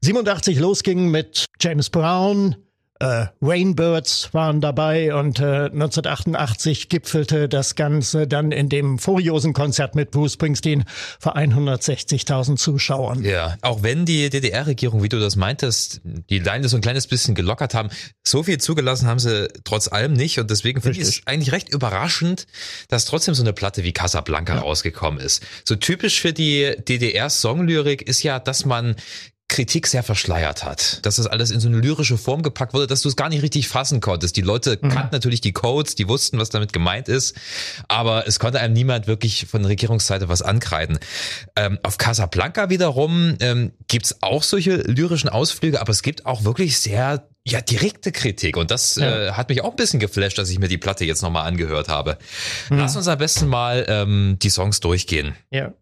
87 0.00 0.58
losgingen 0.58 1.10
mit 1.10 1.46
James 1.60 1.90
Brown, 1.90 2.56
äh, 3.00 3.26
Rainbirds 3.40 4.34
waren 4.34 4.60
dabei 4.60 5.14
und 5.14 5.38
äh, 5.38 5.66
1988 5.66 6.88
gipfelte 6.88 7.48
das 7.48 7.76
Ganze 7.76 8.26
dann 8.26 8.50
in 8.50 8.68
dem 8.68 8.98
furiosen 8.98 9.52
Konzert 9.52 9.94
mit 9.94 10.10
Bruce 10.10 10.32
Springsteen 10.32 10.84
vor 11.20 11.36
160.000 11.36 12.56
Zuschauern. 12.56 13.24
Ja, 13.24 13.56
auch 13.62 13.82
wenn 13.82 14.04
die 14.04 14.30
DDR-Regierung, 14.30 15.02
wie 15.02 15.08
du 15.08 15.20
das 15.20 15.36
meintest, 15.36 16.00
die 16.04 16.40
Leine 16.40 16.68
so 16.68 16.76
ein 16.76 16.82
kleines 16.82 17.06
bisschen 17.06 17.34
gelockert 17.34 17.74
haben, 17.74 17.90
so 18.26 18.42
viel 18.42 18.58
zugelassen 18.58 19.06
haben 19.06 19.20
sie 19.20 19.48
trotz 19.64 19.88
allem 19.88 20.14
nicht 20.14 20.40
und 20.40 20.50
deswegen 20.50 20.80
finde 20.80 20.98
ich 20.98 21.04
es 21.04 21.26
eigentlich 21.26 21.52
recht 21.52 21.68
überraschend, 21.68 22.46
dass 22.88 23.04
trotzdem 23.04 23.34
so 23.34 23.42
eine 23.42 23.52
Platte 23.52 23.84
wie 23.84 23.92
Casablanca 23.92 24.56
ja. 24.56 24.60
rausgekommen 24.60 25.20
ist. 25.20 25.44
So 25.64 25.76
typisch 25.76 26.20
für 26.20 26.32
die 26.32 26.74
DDR-Songlyrik 26.76 28.02
ist 28.02 28.22
ja, 28.22 28.40
dass 28.40 28.64
man 28.64 28.96
Kritik 29.48 29.86
sehr 29.86 30.02
verschleiert 30.02 30.64
hat. 30.64 31.04
Dass 31.04 31.16
das 31.16 31.26
alles 31.26 31.50
in 31.50 31.60
so 31.60 31.68
eine 31.68 31.78
lyrische 31.78 32.18
Form 32.18 32.42
gepackt 32.42 32.74
wurde, 32.74 32.86
dass 32.86 33.00
du 33.00 33.08
es 33.08 33.16
gar 33.16 33.30
nicht 33.30 33.42
richtig 33.42 33.68
fassen 33.68 34.00
konntest. 34.00 34.36
Die 34.36 34.42
Leute 34.42 34.78
mhm. 34.80 34.90
kannten 34.90 35.14
natürlich 35.14 35.40
die 35.40 35.52
Codes, 35.52 35.94
die 35.94 36.06
wussten, 36.06 36.38
was 36.38 36.50
damit 36.50 36.72
gemeint 36.72 37.08
ist, 37.08 37.34
aber 37.88 38.26
es 38.26 38.38
konnte 38.38 38.60
einem 38.60 38.74
niemand 38.74 39.06
wirklich 39.06 39.46
von 39.46 39.62
der 39.62 39.70
Regierungsseite 39.70 40.28
was 40.28 40.42
ankreiden. 40.42 40.98
Ähm, 41.56 41.78
auf 41.82 41.96
Casablanca 41.96 42.68
wiederum 42.68 43.36
ähm, 43.40 43.72
gibt's 43.88 44.16
auch 44.20 44.42
solche 44.42 44.76
lyrischen 44.76 45.30
Ausflüge, 45.30 45.80
aber 45.80 45.90
es 45.90 46.02
gibt 46.02 46.26
auch 46.26 46.44
wirklich 46.44 46.78
sehr 46.78 47.26
ja, 47.46 47.62
direkte 47.62 48.12
Kritik. 48.12 48.56
Und 48.56 48.70
das 48.70 48.96
ja. 48.96 49.28
äh, 49.28 49.32
hat 49.32 49.48
mich 49.48 49.62
auch 49.62 49.70
ein 49.70 49.76
bisschen 49.76 50.00
geflasht, 50.00 50.36
dass 50.36 50.50
ich 50.50 50.58
mir 50.58 50.68
die 50.68 50.78
Platte 50.78 51.04
jetzt 51.04 51.22
nochmal 51.22 51.46
angehört 51.46 51.88
habe. 51.88 52.18
Mhm. 52.68 52.78
Lass 52.78 52.96
uns 52.96 53.08
am 53.08 53.18
besten 53.18 53.48
mal 53.48 53.86
ähm, 53.88 54.36
die 54.42 54.50
Songs 54.50 54.80
durchgehen. 54.80 55.34
Ja. 55.50 55.72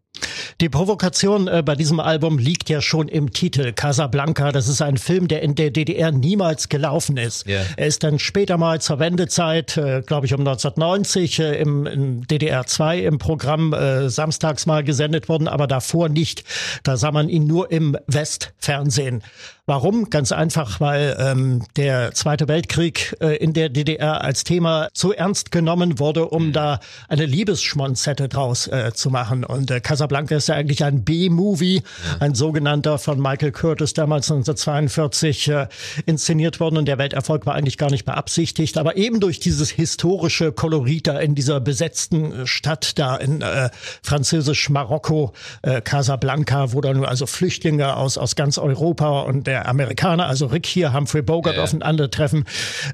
Die 0.61 0.69
Provokation 0.69 1.49
äh, 1.49 1.63
bei 1.65 1.75
diesem 1.75 2.01
Album 2.01 2.39
liegt 2.39 2.69
ja 2.69 2.81
schon 2.81 3.09
im 3.09 3.33
Titel 3.33 3.73
Casablanca. 3.73 4.53
Das 4.53 4.69
ist 4.69 4.83
ein 4.83 4.97
Film, 4.97 5.29
der 5.29 5.43
in 5.43 5.55
der 5.55 5.71
DDR 5.71 6.13
niemals 6.13 6.69
gelaufen 6.69 7.17
ist. 7.17 7.47
Yeah. 7.47 7.65
Er 7.77 7.87
ist 7.87 8.03
dann 8.03 8.19
später 8.19 8.57
mal 8.57 8.81
zur 8.81 8.99
Wendezeit, 8.99 9.77
äh, 9.77 10.03
glaube 10.07 10.27
ich 10.27 10.35
um 10.35 10.41
1990, 10.41 11.39
äh, 11.39 11.61
im, 11.61 11.87
im 11.87 12.27
DDR 12.27 12.67
2 12.67 13.01
im 13.01 13.19
Programm 13.19 13.73
äh, 13.73 14.09
samstags 14.09 14.67
mal 14.67 14.83
gesendet 14.83 15.29
worden, 15.29 15.49
aber 15.49 15.67
davor 15.67 16.09
nicht. 16.09 16.45
Da 16.83 16.97
sah 16.97 17.13
man 17.13 17.29
ihn 17.29 17.47
nur 17.47 17.71
im 17.71 17.97
Westfernsehen. 18.07 19.23
Warum? 19.69 20.11
Ganz 20.11 20.31
einfach, 20.31 20.79
weil 20.79 21.17
ähm, 21.19 21.65
der 21.75 22.13
Zweite 22.15 22.47
Weltkrieg 22.47 23.17
äh, 23.21 23.37
in 23.37 23.53
der 23.53 23.69
DDR 23.69 24.23
als 24.23 24.45
Thema 24.45 24.87
zu 24.95 25.13
ernst 25.13 25.51
genommen 25.51 25.99
wurde, 25.99 26.29
um 26.29 26.47
mhm. 26.47 26.53
da 26.53 26.79
eine 27.09 27.27
Liebesschmonzette 27.27 28.29
draus 28.29 28.69
äh, 28.69 28.93
zu 28.95 29.11
machen. 29.11 29.45
Und 29.45 29.73
äh, 29.73 29.81
Casablanca 29.81 30.06
ist 30.31 30.49
ja 30.49 30.55
eigentlich 30.55 30.85
ein 30.85 31.05
B-Movie, 31.05 31.83
ein 32.21 32.35
sogenannter 32.35 32.99
von 32.99 33.21
Michael 33.21 33.53
Curtis 33.53 33.95
damals 33.95 34.31
1942 34.31 35.49
äh, 35.49 35.67
inszeniert 36.07 36.61
worden. 36.61 36.77
Und 36.77 36.87
der 36.87 36.99
Welterfolg 36.99 37.47
war 37.47 37.55
eigentlich 37.55 37.79
gar 37.79 37.91
nicht 37.91 38.05
beabsichtigt. 38.05 38.79
Aber 38.79 38.97
eben 38.97 39.21
durch 39.21 39.41
dieses 39.41 39.71
historische 39.71 40.53
Kolorit 40.53 41.07
da 41.07 41.19
in 41.19 41.35
dieser 41.35 41.61
besetzten 41.61 42.33
äh, 42.33 42.47
Stadt 42.47 42.99
da 42.99 43.17
in 43.17 43.43
äh, 43.43 43.71
französisch-Marokko, 44.03 45.33
äh, 45.63 45.81
Casablanca, 45.81 46.73
wo 46.73 46.81
dann 46.81 47.05
also 47.05 47.27
Flüchtlinge 47.27 47.97
aus, 47.97 48.19
aus 48.19 48.37
ganz 48.37 48.59
Europa 48.59 49.21
und 49.21 49.47
der 49.47 49.69
Amerikaner, 49.69 50.27
also 50.27 50.47
Rick 50.47 50.67
hier, 50.67 50.93
Humphrey 50.93 51.23
Bogart 51.23 51.57
ja, 51.57 51.63
aufeinandertreffen. 51.63 52.45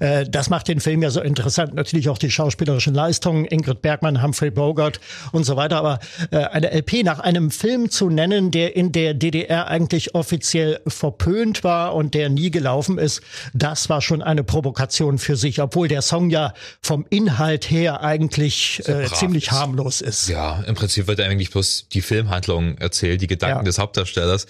Äh, 0.01 0.27
das 0.29 0.51
macht 0.51 0.69
den 0.69 0.81
Film 0.81 1.03
ja 1.03 1.11
so 1.11 1.21
interessant. 1.21 1.75
Natürlich 1.75 2.09
auch 2.09 2.19
die 2.19 2.31
schauspielerischen 2.31 2.95
Leistungen, 2.95 3.45
Ingrid 3.45 3.83
Bergmann, 3.83 4.23
Humphrey 4.23 4.51
Bogart 4.51 5.01
und 5.33 5.45
so 5.45 5.57
weiter. 5.57 5.77
Aber 5.77 5.99
äh, 6.31 6.39
eine 6.39 6.73
LP 6.73 7.02
Idee, 7.03 7.13
nach 7.13 7.19
einem 7.19 7.51
Film 7.51 7.91
zu 7.91 8.09
nennen, 8.09 8.51
der 8.51 8.77
in 8.77 8.93
der 8.93 9.15
DDR 9.15 9.69
eigentlich 9.69 10.15
offiziell 10.15 10.81
verpönt 10.87 11.65
war 11.65 11.95
und 11.95 12.15
der 12.15 12.29
nie 12.29 12.51
gelaufen 12.51 12.99
ist, 12.99 13.21
das 13.53 13.89
war 13.89 14.01
schon 14.01 14.23
eine 14.23 14.45
Provokation 14.45 15.19
für 15.19 15.37
sich, 15.37 15.61
obwohl 15.61 15.89
der 15.89 16.03
Song 16.03 16.31
ja 16.31 16.55
vom 16.81 17.05
Inhalt 17.11 17.71
her 17.71 18.03
eigentlich 18.03 18.83
äh, 18.89 19.07
ziemlich 19.13 19.49
ist. 19.49 19.53
harmlos 19.53 20.01
ist. 20.01 20.29
Ja, 20.29 20.63
im 20.67 20.75
Prinzip 20.75 21.07
wird 21.07 21.21
eigentlich 21.21 21.51
bloß 21.51 21.89
die 21.93 22.03
Filmhandlung 22.03 22.79
erzählt, 22.79 23.21
die 23.21 23.27
Gedanken 23.27 23.59
ja. 23.59 23.63
des 23.63 23.79
Hauptdarstellers. 23.79 24.47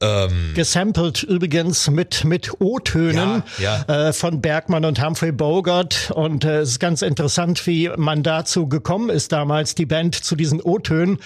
Ähm 0.00 0.52
Gesampelt 0.54 1.22
übrigens 1.22 1.90
mit, 1.90 2.24
mit 2.24 2.60
O-Tönen 2.60 3.42
ja, 3.58 3.84
ja. 3.88 4.08
äh, 4.08 4.12
von 4.12 4.40
Bergmann 4.40 4.84
und 4.84 5.04
Humphrey 5.04 5.32
Bogart 5.32 6.10
und 6.14 6.44
äh, 6.44 6.60
es 6.60 6.70
ist 6.70 6.80
ganz 6.80 7.02
interessant, 7.02 7.66
wie 7.66 7.90
man 7.96 8.22
dazu 8.22 8.68
gekommen 8.68 9.10
ist 9.10 9.32
damals, 9.32 9.74
die 9.74 9.86
Band 9.86 10.14
zu 10.14 10.36
diesen 10.36 10.60
O-Tönen 10.60 11.18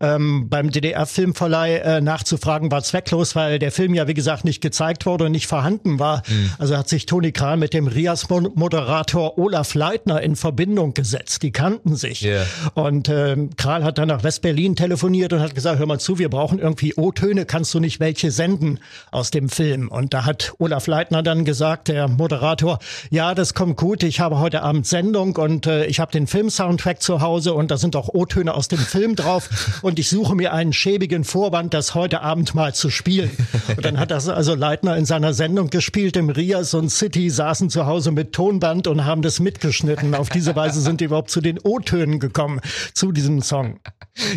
ähm, 0.00 0.27
beim 0.48 0.70
DDR-Filmverleih 0.70 1.76
äh, 1.76 2.00
nachzufragen, 2.00 2.70
war 2.70 2.82
zwecklos, 2.82 3.34
weil 3.36 3.58
der 3.58 3.72
Film 3.72 3.94
ja, 3.94 4.08
wie 4.08 4.14
gesagt, 4.14 4.44
nicht 4.44 4.60
gezeigt 4.60 5.06
wurde 5.06 5.24
und 5.26 5.32
nicht 5.32 5.46
vorhanden 5.46 5.98
war. 5.98 6.22
Mhm. 6.28 6.50
Also 6.58 6.76
hat 6.76 6.88
sich 6.88 7.06
Toni 7.06 7.32
Kral 7.32 7.56
mit 7.56 7.74
dem 7.74 7.86
Rias-Moderator 7.86 9.38
Olaf 9.38 9.74
Leitner 9.74 10.20
in 10.22 10.36
Verbindung 10.36 10.94
gesetzt. 10.94 11.42
Die 11.42 11.52
kannten 11.52 11.96
sich. 11.96 12.24
Yeah. 12.24 12.46
Und 12.74 13.08
ähm, 13.08 13.50
Kral 13.56 13.84
hat 13.84 13.98
dann 13.98 14.08
nach 14.08 14.22
West-Berlin 14.22 14.76
telefoniert 14.76 15.32
und 15.32 15.40
hat 15.40 15.54
gesagt, 15.54 15.78
hör 15.78 15.86
mal 15.86 16.00
zu, 16.00 16.18
wir 16.18 16.28
brauchen 16.28 16.58
irgendwie 16.58 16.94
O-Töne, 16.96 17.46
kannst 17.46 17.74
du 17.74 17.80
nicht 17.80 18.00
welche 18.00 18.30
senden 18.30 18.80
aus 19.10 19.30
dem 19.30 19.48
Film? 19.48 19.88
Und 19.88 20.14
da 20.14 20.24
hat 20.24 20.54
Olaf 20.58 20.86
Leitner 20.86 21.22
dann 21.22 21.44
gesagt, 21.44 21.88
der 21.88 22.08
Moderator, 22.08 22.78
ja, 23.10 23.34
das 23.34 23.54
kommt 23.54 23.76
gut, 23.76 24.02
ich 24.02 24.20
habe 24.20 24.38
heute 24.38 24.62
Abend 24.62 24.86
Sendung 24.86 25.36
und 25.36 25.66
äh, 25.66 25.86
ich 25.86 26.00
habe 26.00 26.12
den 26.12 26.26
Film-Soundtrack 26.26 27.02
zu 27.02 27.20
Hause 27.20 27.54
und 27.54 27.70
da 27.70 27.76
sind 27.76 27.96
auch 27.96 28.08
O-Töne 28.12 28.54
aus 28.54 28.68
dem 28.68 28.78
Film 28.78 29.16
drauf 29.16 29.48
und 29.82 29.98
ich 29.98 30.08
suche 30.18 30.34
mir 30.34 30.52
einen 30.52 30.72
schäbigen 30.72 31.22
Vorwand, 31.22 31.72
das 31.74 31.94
heute 31.94 32.22
Abend 32.22 32.52
mal 32.52 32.74
zu 32.74 32.90
spielen. 32.90 33.30
Und 33.68 33.84
dann 33.84 34.00
hat 34.00 34.10
das 34.10 34.28
also 34.28 34.56
Leitner 34.56 34.96
in 34.96 35.04
seiner 35.04 35.32
Sendung 35.32 35.70
gespielt 35.70 36.16
im 36.16 36.28
Rias 36.28 36.74
und 36.74 36.88
City, 36.88 37.30
saßen 37.30 37.70
zu 37.70 37.86
Hause 37.86 38.10
mit 38.10 38.32
Tonband 38.32 38.88
und 38.88 39.04
haben 39.04 39.22
das 39.22 39.38
mitgeschnitten. 39.38 40.16
Auf 40.16 40.28
diese 40.28 40.56
Weise 40.56 40.80
sind 40.80 41.00
die 41.00 41.04
überhaupt 41.04 41.30
zu 41.30 41.40
den 41.40 41.60
O-Tönen 41.62 42.18
gekommen, 42.18 42.60
zu 42.94 43.12
diesem 43.12 43.42
Song. 43.42 43.78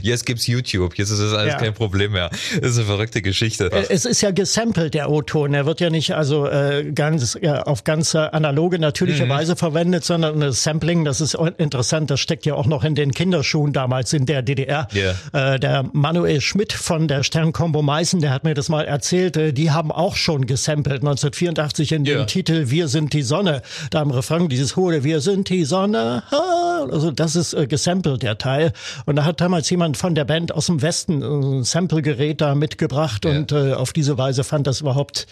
Jetzt 0.04 0.28
gibt's 0.28 0.46
YouTube, 0.46 0.96
jetzt 1.00 1.10
ist 1.10 1.20
das 1.20 1.34
alles 1.34 1.54
ja. 1.54 1.60
kein 1.60 1.74
Problem 1.74 2.12
mehr. 2.12 2.30
Das 2.62 2.74
ist 2.74 2.78
eine 2.78 2.86
verrückte 2.86 3.24
Geschichte. 3.24 3.72
Äh, 3.72 3.86
es 3.90 4.06
ist 4.06 4.22
ja 4.22 4.30
gesampelt, 4.30 4.94
der 4.94 5.10
O-Ton. 5.10 5.56
Er 5.56 5.66
wird 5.66 5.80
ja 5.82 5.90
nicht 5.90 6.14
also 6.14 6.48
äh, 6.48 6.92
ganz 6.94 7.38
ja, 7.42 7.64
auf 7.64 7.84
ganz 7.84 8.14
analoge, 8.14 8.78
natürliche 8.78 9.26
mhm. 9.26 9.30
Weise 9.30 9.56
verwendet, 9.56 10.04
sondern 10.06 10.40
das 10.42 10.62
Sampling, 10.62 11.06
das 11.06 11.22
ist 11.22 11.36
interessant, 11.58 12.12
das 12.12 12.20
steckt 12.20 12.46
ja 12.46 12.54
auch 12.54 12.68
noch 12.68 12.84
in 12.84 12.94
den 12.94 13.12
Kinderschuhen 13.12 13.74
damals 13.74 14.14
in 14.14 14.28
der 14.28 14.44
DDR. 14.44 14.88
Yeah. 14.94 15.56
Äh, 15.56 15.60
der 15.60 15.71
Manuel 15.94 16.42
Schmidt 16.42 16.74
von 16.74 17.08
der 17.08 17.24
Sternkombo 17.24 17.82
Meißen, 17.82 18.20
der 18.20 18.32
hat 18.32 18.44
mir 18.44 18.54
das 18.54 18.70
mal 18.70 18.86
erzählt, 18.86 19.38
äh, 19.38 19.54
die 19.54 19.72
haben 19.72 19.92
auch 19.92 20.16
schon 20.16 20.46
gesampelt 20.46 21.01
1984 21.01 21.92
in 21.94 22.04
dem 22.04 22.28
Titel 22.28 22.70
Wir 22.70 22.88
sind 22.88 23.13
die 23.13 23.22
Sonne. 23.22 23.62
Da 23.90 24.01
im 24.01 24.12
Refrain 24.12 24.50
dieses 24.50 24.75
hohe 24.75 25.04
Wir 25.04 25.22
sind 25.22 25.50
die 25.50 25.66
Sonne. 25.66 26.24
Also 26.32 27.12
das 27.12 27.36
ist 27.36 27.54
äh, 27.54 27.68
gesampelt, 27.68 28.24
der 28.24 28.38
Teil. 28.38 28.74
Und 29.06 29.16
da 29.16 29.25
hat 29.25 29.40
damals 29.40 29.70
jemand 29.70 29.98
von 29.98 30.16
der 30.16 30.25
Band 30.25 30.51
aus 30.51 30.66
dem 30.66 30.82
Westen 30.82 31.22
ein 31.24 31.63
Samplegerät 31.63 32.42
da 32.42 32.56
mitgebracht 32.56 33.25
yeah. 33.25 33.38
und 33.38 33.51
äh, 33.51 33.74
auf 33.74 33.94
diese 33.94 34.18
Weise 34.18 34.44
fand 34.44 34.68
das 34.68 34.82
überhaupt 34.82 35.28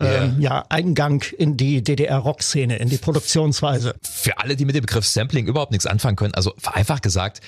ähm, 0.00 0.40
ja, 0.40 0.64
Eingang 0.68 1.22
in 1.38 1.56
die 1.56 1.82
DDR-Rock-Szene, 1.82 2.76
in 2.78 2.88
die 2.88 2.96
Produktionsweise. 2.96 3.94
Für 4.02 4.38
alle, 4.38 4.56
die 4.56 4.64
mit 4.64 4.74
dem 4.74 4.82
Begriff 4.82 5.06
Sampling 5.06 5.46
überhaupt 5.46 5.70
nichts 5.70 5.86
anfangen 5.86 6.16
können, 6.16 6.34
also 6.34 6.52
vereinfacht 6.58 7.02
gesagt, 7.02 7.40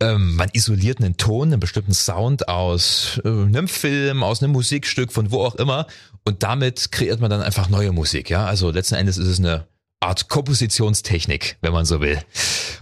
ähm, 0.00 0.36
man 0.36 0.48
isoliert 0.52 1.00
einen 1.00 1.16
Ton, 1.16 1.48
einen 1.48 1.60
bestimmten 1.60 1.94
Sound 1.94 2.48
aus 2.48 3.20
äh, 3.24 3.28
einem 3.28 3.66
Film, 3.66 4.22
aus 4.22 4.42
einem 4.42 4.52
Musikstück, 4.52 5.12
von 5.12 5.32
wo 5.32 5.42
auch 5.44 5.56
immer, 5.56 5.86
und 6.24 6.42
damit 6.42 6.92
kreiert 6.92 7.20
man 7.20 7.30
dann 7.30 7.42
einfach 7.42 7.68
neue 7.68 7.92
Musik. 7.92 8.30
Ja, 8.30 8.46
also 8.46 8.70
letzten 8.70 8.94
Endes 8.94 9.18
ist 9.18 9.26
es 9.26 9.38
eine 9.38 9.66
Art 10.00 10.28
Kompositionstechnik, 10.28 11.56
wenn 11.60 11.72
man 11.72 11.84
so 11.84 12.00
will. 12.00 12.20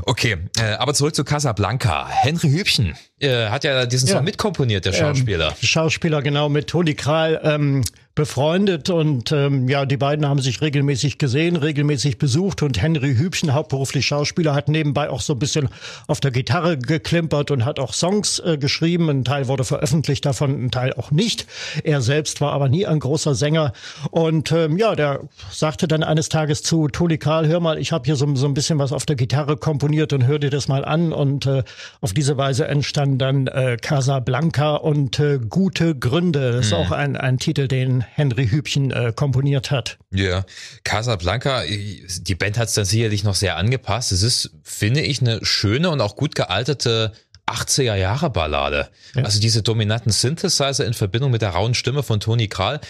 Okay, 0.02 0.37
äh, 0.58 0.73
aber 0.75 0.92
zurück 0.92 1.14
zu 1.14 1.25
Casablanca. 1.25 2.06
Henry 2.08 2.50
Hübchen 2.50 2.94
äh, 3.20 3.49
hat 3.49 3.64
ja 3.64 3.87
diesen 3.87 4.08
Song 4.08 4.16
ja. 4.16 4.23
mitkomponiert, 4.23 4.85
der 4.85 4.92
Schauspieler. 4.92 5.49
Ähm, 5.49 5.66
Schauspieler, 5.66 6.20
genau, 6.20 6.50
mit 6.50 6.66
Toni 6.66 6.94
Kral. 6.94 7.40
Ähm, 7.42 7.82
befreundet 8.16 8.88
und 8.88 9.30
ähm, 9.30 9.68
ja, 9.68 9.85
die 9.85 9.99
beiden 9.99 10.26
haben 10.26 10.40
sich 10.40 10.62
regelmäßig 10.62 11.18
gesehen, 11.18 11.54
regelmäßig 11.54 12.16
besucht 12.16 12.62
und 12.62 12.80
Henry 12.80 13.14
Hübchen, 13.14 13.52
hauptberuflich 13.52 14.06
Schauspieler, 14.06 14.54
hat 14.54 14.68
nebenbei 14.68 15.11
auch 15.11 15.20
so 15.20 15.35
ein 15.35 15.38
bisschen 15.38 15.68
auf 16.06 16.20
der 16.20 16.30
Gitarre 16.30 16.78
geklimpert 16.78 17.50
und 17.50 17.66
hat 17.66 17.78
auch 17.78 17.92
Songs 17.92 18.38
äh, 18.38 18.56
geschrieben. 18.56 19.11
Ein 19.11 19.25
Teil 19.25 19.49
wurde 19.49 19.64
veröffentlicht 19.64 20.25
davon, 20.25 20.64
ein 20.64 20.70
Teil 20.70 20.94
auch 20.94 21.11
nicht. 21.11 21.46
Er 21.85 22.00
selbst 22.00 22.40
war 22.40 22.52
aber 22.52 22.70
nie 22.70 22.87
ein 22.87 23.00
großer 23.00 23.35
Sänger 23.35 23.75
und 24.11 24.50
ähm, 24.50 24.78
ja, 24.78 24.94
der 24.94 25.20
sagte 25.50 25.87
dann 25.87 26.02
eines 26.02 26.30
Tages 26.30 26.62
zu 26.62 26.88
Toni 26.88 27.18
Karl, 27.18 27.46
hör 27.46 27.61
mal, 27.61 27.78
ich 27.78 27.92
habe 27.92 28.06
hier 28.06 28.16
so, 28.16 28.35
so 28.35 28.46
ein 28.46 28.54
bisschen 28.54 28.78
was 28.78 28.92
auf 28.92 29.04
der 29.04 29.16
Gitarre 29.16 29.58
komponiert 29.58 30.14
und 30.14 30.26
hör 30.26 30.38
dir 30.38 30.50
das 30.50 30.68
mal 30.68 30.87
an 30.87 31.12
und 31.12 31.44
äh, 31.44 31.64
auf 32.00 32.14
diese 32.14 32.38
Weise 32.38 32.66
entstand 32.66 33.20
dann 33.20 33.46
äh, 33.46 33.76
Casablanca 33.76 34.76
und 34.76 35.18
äh, 35.18 35.38
Gute 35.38 35.94
Gründe. 35.94 36.52
Das 36.52 36.66
ist 36.66 36.73
mhm. 36.73 36.78
auch 36.78 36.90
ein, 36.92 37.16
ein 37.18 37.38
Titel, 37.38 37.68
den 37.68 38.05
Henry 38.14 38.48
Hübchen 38.48 38.90
äh, 38.90 39.12
komponiert 39.14 39.70
hat. 39.70 39.98
Ja, 40.12 40.44
Casablanca, 40.84 41.62
die 41.64 42.34
Band 42.34 42.58
hat 42.58 42.68
es 42.68 42.75
dann 42.75 42.84
sicherlich 42.84 43.25
noch 43.25 43.34
sehr 43.34 43.56
angepasst. 43.56 44.12
Es 44.12 44.22
ist, 44.22 44.50
finde 44.62 45.00
ich, 45.00 45.20
eine 45.20 45.44
schöne 45.44 45.90
und 45.90 46.00
auch 46.00 46.16
gut 46.16 46.34
gealterte 46.34 47.12
80er 47.46 47.94
Jahre 47.94 48.30
Ballade. 48.30 48.88
Ja. 49.14 49.25
Also 49.25 49.40
diese 49.40 49.62
dominanten 49.62 50.12
Synthesizer 50.12 50.84
in 50.84 50.94
Verbindung 50.94 51.30
mit 51.30 51.42
der 51.42 51.50
rauen 51.50 51.75
Stimme 51.75 52.02
von 52.02 52.20
Tony 52.20 52.48
Kral. 52.48 52.80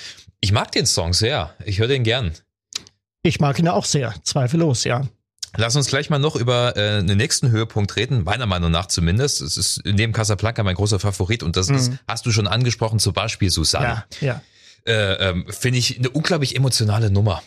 Ich 0.41 0.53
mag 0.53 0.73
den 0.73 0.87
Song 0.87 1.13
sehr. 1.13 1.55
Ich 1.65 1.79
höre 1.79 1.89
den 1.89 2.05
gern. 2.05 2.33
Ich 3.23 3.41
mag 3.41 3.59
ihn 3.59 3.69
auch 3.69 3.85
sehr, 3.85 4.15
zweifellos, 4.23 4.85
ja. 4.85 5.07
Lass 5.57 5.75
uns 5.75 5.87
gleich 5.89 6.11
mal 6.11 6.19
noch 6.19 6.37
über 6.37 6.77
äh, 6.77 7.03
den 7.03 7.17
nächsten 7.17 7.51
Höhepunkt 7.51 7.97
reden, 7.97 8.25
meiner 8.25 8.47
Meinung 8.47 8.71
nach 8.71 8.87
zumindest. 8.87 9.41
Es 9.41 9.57
ist 9.57 9.81
neben 9.85 10.13
Casablanca 10.13 10.63
mein 10.63 10.75
großer 10.75 11.01
Favorit 11.01 11.43
und 11.43 11.57
das 11.57 11.69
mhm. 11.69 11.77
ist, 11.77 11.93
hast 12.07 12.27
du 12.27 12.31
schon 12.31 12.47
angesprochen, 12.47 12.99
zum 12.99 13.15
Beispiel 13.15 13.51
Susanne. 13.51 14.05
Ja, 14.21 14.27
ja 14.27 14.43
äh, 14.87 15.31
ähm, 15.31 15.47
finde 15.49 15.79
ich 15.79 15.99
eine 15.99 16.11
unglaublich 16.11 16.57
emotionale 16.57 17.11
Nummer. 17.11 17.43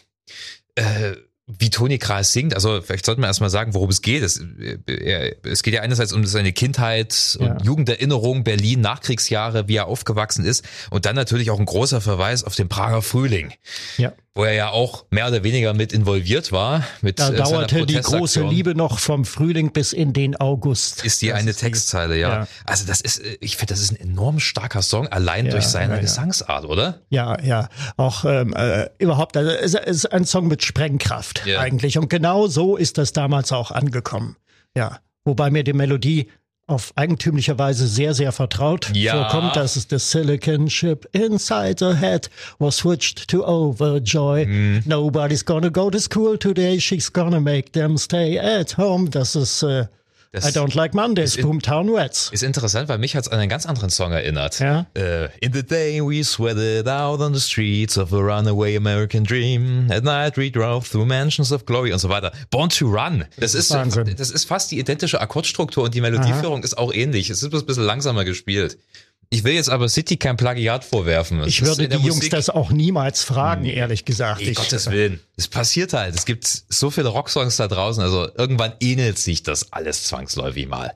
Äh, 0.76 1.16
wie 1.52 1.72
Toni 1.72 1.98
Kraus 1.98 2.32
singt, 2.32 2.54
also 2.54 2.80
vielleicht 2.80 3.08
sollten 3.08 3.22
wir 3.22 3.28
erstmal 3.28 3.50
sagen, 3.50 3.74
worum 3.74 3.90
es 3.90 4.04
geht. 4.04 4.22
Es, 4.22 4.40
äh, 4.40 5.36
es 5.44 5.64
geht 5.64 5.74
ja 5.74 5.82
einerseits 5.82 6.14
um 6.14 6.24
seine 6.26 6.54
Kindheit 6.54 7.38
und 7.40 7.48
ja. 7.48 7.58
Jugenderinnerung, 7.64 8.44
Berlin, 8.44 8.82
Nachkriegsjahre, 8.82 9.68
wie 9.68 9.78
er 9.78 9.88
aufgewachsen 9.88 10.46
ist 10.46 10.64
und 10.92 11.06
dann 11.06 11.16
natürlich 11.16 11.50
auch 11.50 11.60
ein 11.60 11.66
großer 11.66 12.02
Verweis 12.02 12.44
auf 12.44 12.54
den 12.54 12.70
Prager 12.70 13.02
Frühling. 13.02 13.54
Ja 13.98 14.14
wo 14.36 14.44
er 14.44 14.54
ja 14.54 14.70
auch 14.70 15.06
mehr 15.10 15.28
oder 15.28 15.44
weniger 15.44 15.74
mit 15.74 15.92
involviert 15.92 16.52
war. 16.52 16.84
Mit 17.02 17.20
da 17.20 17.30
äh, 17.30 17.36
dauerte 17.36 17.86
die 17.86 18.00
große 18.00 18.44
Liebe 18.44 18.76
noch 18.76 19.00
vom 19.00 19.26
Frühling 19.26 19.72
bis 19.72 19.92
in 19.92 20.14
den 20.14 20.36
August. 20.36 21.04
Ist 21.04 21.22
die 21.22 21.30
das 21.30 21.40
eine 21.40 21.50
ist 21.50 21.60
Textzeile, 21.60 22.16
die, 22.16 22.22
ja. 22.22 22.30
ja. 22.30 22.48
Also 22.66 22.86
das 22.86 23.02
ist, 23.02 23.20
äh, 23.20 23.38
ich 23.42 23.58
finde, 23.58 23.74
das 23.74 23.82
ist 23.82 23.92
ein 23.92 24.00
enorm 24.00 24.40
starker 24.40 24.82
Song, 24.82 25.08
allein 25.08 25.46
ja, 25.46 25.52
durch 25.52 25.66
seine 25.66 25.96
ja, 25.96 26.02
Gesangsart, 26.02 26.66
oder? 26.66 27.02
Ja, 27.10 27.42
ja. 27.42 27.70
Auch 27.98 28.26
ähm, 28.26 28.54
äh, 28.54 28.90
überhaupt, 29.00 29.36
also 29.36 29.52
es 29.52 29.74
ist 29.74 30.06
ein 30.12 30.26
Song 30.26 30.48
mit 30.48 30.64
Sprengkraft 30.64 31.44
eigentlich. 31.58 31.98
Und 31.98 32.10
genau 32.10 32.48
so 32.48 32.78
ist 32.78 32.98
das 32.98 33.14
damals 33.14 33.52
auch 33.52 33.72
angekommen. 33.72 34.38
Ja. 34.76 35.00
Wobei 35.26 35.52
mir 35.52 35.64
die 35.64 35.74
Melodie 35.74 36.30
auf 36.70 36.94
eigentümliche 36.96 37.58
Weise 37.58 37.88
sehr, 37.88 38.14
sehr 38.14 38.32
vertraut 38.32 38.92
ja. 38.94 39.30
vorkommt. 39.30 39.56
Das 39.56 39.76
ist 39.76 39.90
the 39.90 40.00
Silicon 40.00 40.70
Ship 40.70 41.08
inside 41.12 41.76
the 41.80 41.96
head 41.96 42.30
was 42.60 42.78
switched 42.78 43.28
to 43.28 43.44
Overjoy. 43.46 44.46
Mm. 44.46 44.84
Nobody's 44.86 45.44
gonna 45.44 45.70
go 45.70 45.90
to 45.90 46.00
school 46.00 46.38
today. 46.38 46.80
She's 46.80 47.12
gonna 47.12 47.40
make 47.40 47.72
them 47.72 47.98
stay 47.98 48.38
at 48.38 48.78
home. 48.78 49.10
Das 49.10 49.36
ist 49.36 49.64
äh, 49.64 49.88
das 50.32 50.46
I 50.46 50.50
don't 50.50 50.76
like 50.76 50.94
Mondays, 50.94 51.38
Boomtown 51.38 51.90
Rats. 51.90 52.30
Ist 52.32 52.44
interessant, 52.44 52.88
weil 52.88 53.00
mich 53.00 53.16
hat's 53.16 53.28
an 53.28 53.40
einen 53.40 53.50
ganz 53.50 53.66
anderen 53.66 53.90
Song 53.90 54.12
erinnert. 54.12 54.60
Ja? 54.60 54.86
Uh, 54.96 55.28
in 55.42 55.54
the 55.54 55.64
day 55.64 56.00
we 56.02 56.24
sweated 56.24 56.88
out 56.88 57.20
on 57.20 57.34
the 57.34 57.40
streets 57.40 57.98
of 57.98 58.14
a 58.14 58.18
runaway 58.18 58.76
American 58.76 59.24
dream. 59.24 59.90
At 59.90 60.04
night 60.04 60.38
we 60.38 60.52
drove 60.52 60.88
through 60.88 61.08
mansions 61.08 61.52
of 61.52 61.66
glory 61.66 61.92
und 61.92 62.00
so 62.00 62.10
weiter. 62.10 62.32
Born 62.52 62.70
to 62.70 62.86
Run. 62.86 63.26
Das, 63.38 63.54
das 63.54 63.56
ist, 63.56 63.72
Wahnsinn. 63.72 64.16
das 64.18 64.30
ist 64.30 64.46
fast 64.46 64.70
die 64.70 64.78
identische 64.78 65.20
Akkordstruktur 65.20 65.84
und 65.86 65.96
die 65.96 66.02
Melodieführung 66.02 66.60
Aha. 66.60 66.64
ist 66.64 66.78
auch 66.78 66.94
ähnlich. 66.94 67.32
Es 67.32 67.42
ist 67.42 67.50
bloß 67.50 67.64
ein 67.64 67.66
bisschen 67.66 67.86
langsamer 67.86 68.24
gespielt. 68.24 68.78
Ich 69.32 69.44
will 69.44 69.54
jetzt 69.54 69.70
aber 69.70 69.88
City 69.90 70.18
kein 70.18 70.38
Plagiat 70.38 70.84
vorwerfen. 70.84 71.40
Das 71.40 71.50
ich 71.50 71.64
würde 71.64 71.88
die 71.88 71.96
Jungs 71.96 72.16
Musik 72.16 72.32
das 72.32 72.50
auch 72.50 72.72
niemals 72.72 73.24
fragen, 73.24 73.66
hm. 73.66 73.78
ehrlich 73.78 74.04
gesagt. 74.04 74.42
Um 74.42 74.54
Gottes 74.54 74.90
Willen. 74.90 75.20
Es 75.38 75.48
passiert 75.48 75.94
halt. 75.94 76.16
Es 76.16 76.26
gibt 76.26 76.48
so 76.48 76.90
viele 76.90 77.10
Rocksongs 77.10 77.58
da 77.58 77.68
draußen. 77.68 78.02
Also 78.02 78.28
irgendwann 78.36 78.74
ähnelt 78.80 79.20
sich 79.20 79.44
das 79.44 79.72
alles 79.72 80.04
zwangsläufig 80.04 80.68
mal. 80.68 80.94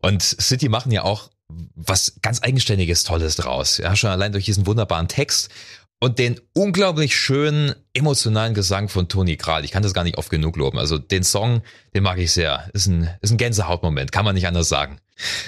Und 0.00 0.22
City 0.22 0.70
machen 0.70 0.92
ja 0.92 1.02
auch 1.02 1.30
was 1.74 2.14
ganz 2.22 2.42
eigenständiges 2.42 3.04
Tolles 3.04 3.36
draus. 3.36 3.76
Ja, 3.76 3.94
schon 3.96 4.10
allein 4.10 4.32
durch 4.32 4.46
diesen 4.46 4.66
wunderbaren 4.66 5.08
Text 5.08 5.50
und 6.00 6.18
den 6.18 6.40
unglaublich 6.54 7.16
schönen 7.16 7.74
emotionalen 7.92 8.54
Gesang 8.54 8.88
von 8.88 9.08
Toni 9.08 9.36
Kral. 9.36 9.64
Ich 9.64 9.72
kann 9.72 9.82
das 9.82 9.94
gar 9.94 10.04
nicht 10.04 10.16
oft 10.16 10.30
genug 10.30 10.56
loben. 10.56 10.78
Also 10.78 10.98
den 10.98 11.22
Song, 11.22 11.62
den 11.94 12.02
mag 12.02 12.18
ich 12.18 12.32
sehr. 12.32 12.70
Ist 12.72 12.86
ein, 12.86 13.10
ist 13.20 13.30
ein 13.30 13.36
Gänsehautmoment, 13.36 14.10
kann 14.10 14.24
man 14.24 14.34
nicht 14.34 14.46
anders 14.46 14.68
sagen. 14.68 14.98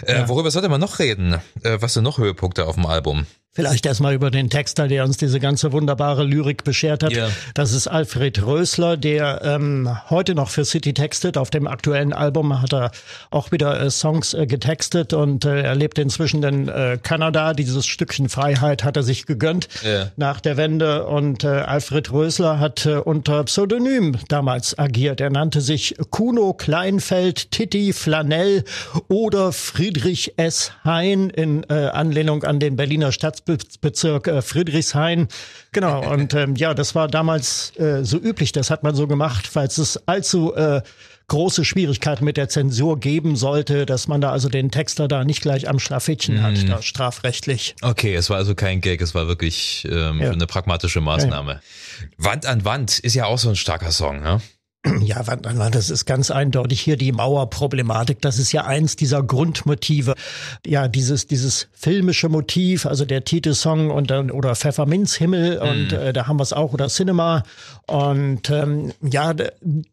Äh, 0.02 0.20
ja. 0.20 0.28
Worüber 0.28 0.50
sollte 0.50 0.68
man 0.68 0.80
noch 0.80 0.98
reden? 0.98 1.34
Äh, 1.62 1.78
was 1.80 1.94
sind 1.94 2.04
noch 2.04 2.18
Höhepunkte 2.18 2.66
auf 2.66 2.76
dem 2.76 2.86
Album? 2.86 3.26
Vielleicht 3.56 3.86
erstmal 3.86 4.12
über 4.12 4.30
den 4.30 4.50
Texter, 4.50 4.86
der 4.86 5.02
uns 5.02 5.16
diese 5.16 5.40
ganze 5.40 5.72
wunderbare 5.72 6.24
Lyrik 6.24 6.62
beschert 6.62 7.02
hat. 7.02 7.16
Yeah. 7.16 7.30
Das 7.54 7.72
ist 7.72 7.88
Alfred 7.88 8.44
Rösler, 8.44 8.98
der 8.98 9.40
ähm, 9.42 9.88
heute 10.10 10.34
noch 10.34 10.50
für 10.50 10.66
City 10.66 10.92
textet. 10.92 11.38
Auf 11.38 11.48
dem 11.48 11.66
aktuellen 11.66 12.12
Album 12.12 12.60
hat 12.60 12.74
er 12.74 12.90
auch 13.30 13.52
wieder 13.52 13.80
äh, 13.80 13.90
Songs 13.90 14.34
äh, 14.34 14.46
getextet 14.46 15.14
und 15.14 15.46
äh, 15.46 15.62
er 15.62 15.74
lebt 15.74 15.98
inzwischen 15.98 16.42
in 16.42 16.68
äh, 16.68 16.98
Kanada. 17.02 17.54
Dieses 17.54 17.86
Stückchen 17.86 18.28
Freiheit 18.28 18.84
hat 18.84 18.98
er 18.98 19.02
sich 19.02 19.24
gegönnt 19.24 19.68
yeah. 19.82 20.12
nach 20.16 20.42
der 20.42 20.58
Wende. 20.58 21.06
Und 21.06 21.42
äh, 21.42 21.46
Alfred 21.46 22.12
Rösler 22.12 22.60
hat 22.60 22.84
äh, 22.84 22.96
unter 22.96 23.42
Pseudonym 23.44 24.18
damals 24.28 24.78
agiert. 24.78 25.22
Er 25.22 25.30
nannte 25.30 25.62
sich 25.62 25.94
Kuno 26.10 26.52
Kleinfeld, 26.52 27.50
Titti 27.52 27.94
Flanell 27.94 28.64
oder 29.08 29.52
Friedrich 29.52 30.34
S. 30.36 30.72
Hein 30.84 31.30
in 31.30 31.64
äh, 31.70 31.86
Anlehnung 31.86 32.44
an 32.44 32.60
den 32.60 32.76
Berliner 32.76 33.12
Stadt 33.12 33.45
Bezirk 33.46 34.28
äh, 34.28 34.42
Friedrichshain. 34.42 35.28
Genau, 35.72 36.12
und 36.12 36.34
ähm, 36.34 36.56
ja, 36.56 36.74
das 36.74 36.94
war 36.94 37.08
damals 37.08 37.72
äh, 37.78 38.04
so 38.04 38.18
üblich, 38.18 38.52
das 38.52 38.70
hat 38.70 38.82
man 38.82 38.94
so 38.94 39.06
gemacht, 39.06 39.46
falls 39.46 39.78
es 39.78 40.06
allzu 40.06 40.54
äh, 40.54 40.82
große 41.28 41.64
Schwierigkeiten 41.64 42.24
mit 42.24 42.36
der 42.36 42.48
Zensur 42.48 43.00
geben 43.00 43.36
sollte, 43.36 43.84
dass 43.84 44.06
man 44.06 44.20
da 44.20 44.30
also 44.30 44.48
den 44.48 44.70
Texter 44.70 45.08
da 45.08 45.24
nicht 45.24 45.42
gleich 45.42 45.68
am 45.68 45.78
Schlafittchen 45.78 46.36
mm. 46.36 46.42
hat, 46.42 46.68
da 46.68 46.82
strafrechtlich. 46.82 47.74
Okay, 47.82 48.14
es 48.14 48.30
war 48.30 48.36
also 48.36 48.54
kein 48.54 48.80
Gag, 48.80 49.00
es 49.00 49.14
war 49.14 49.26
wirklich 49.26 49.86
ähm, 49.90 50.20
ja. 50.20 50.30
eine 50.30 50.46
pragmatische 50.46 51.00
Maßnahme. 51.00 51.52
Ja. 51.52 52.06
Wand 52.16 52.46
an 52.46 52.64
Wand 52.64 52.98
ist 53.00 53.14
ja 53.14 53.26
auch 53.26 53.38
so 53.38 53.48
ein 53.48 53.56
starker 53.56 53.90
Song, 53.90 54.22
ne? 54.22 54.40
Ja, 55.02 55.22
das 55.22 55.90
ist 55.90 56.06
ganz 56.06 56.30
eindeutig 56.30 56.80
hier 56.80 56.96
die 56.96 57.12
Mauerproblematik. 57.12 58.20
Das 58.20 58.38
ist 58.38 58.52
ja 58.52 58.64
eins 58.64 58.96
dieser 58.96 59.22
Grundmotive. 59.22 60.14
Ja, 60.66 60.88
dieses, 60.88 61.26
dieses 61.26 61.68
filmische 61.72 62.28
Motiv, 62.28 62.86
also 62.86 63.04
der 63.04 63.24
Titelsong 63.24 63.90
und 63.90 64.10
dann, 64.10 64.30
oder 64.30 64.54
Pfefferminzhimmel 64.54 65.56
mhm. 65.56 65.68
und 65.68 65.92
äh, 65.92 66.12
da 66.12 66.26
haben 66.26 66.38
wir 66.38 66.42
es 66.42 66.52
auch, 66.52 66.72
oder 66.72 66.88
Cinema. 66.88 67.42
Und 67.86 68.50
ähm, 68.50 68.92
ja, 69.02 69.34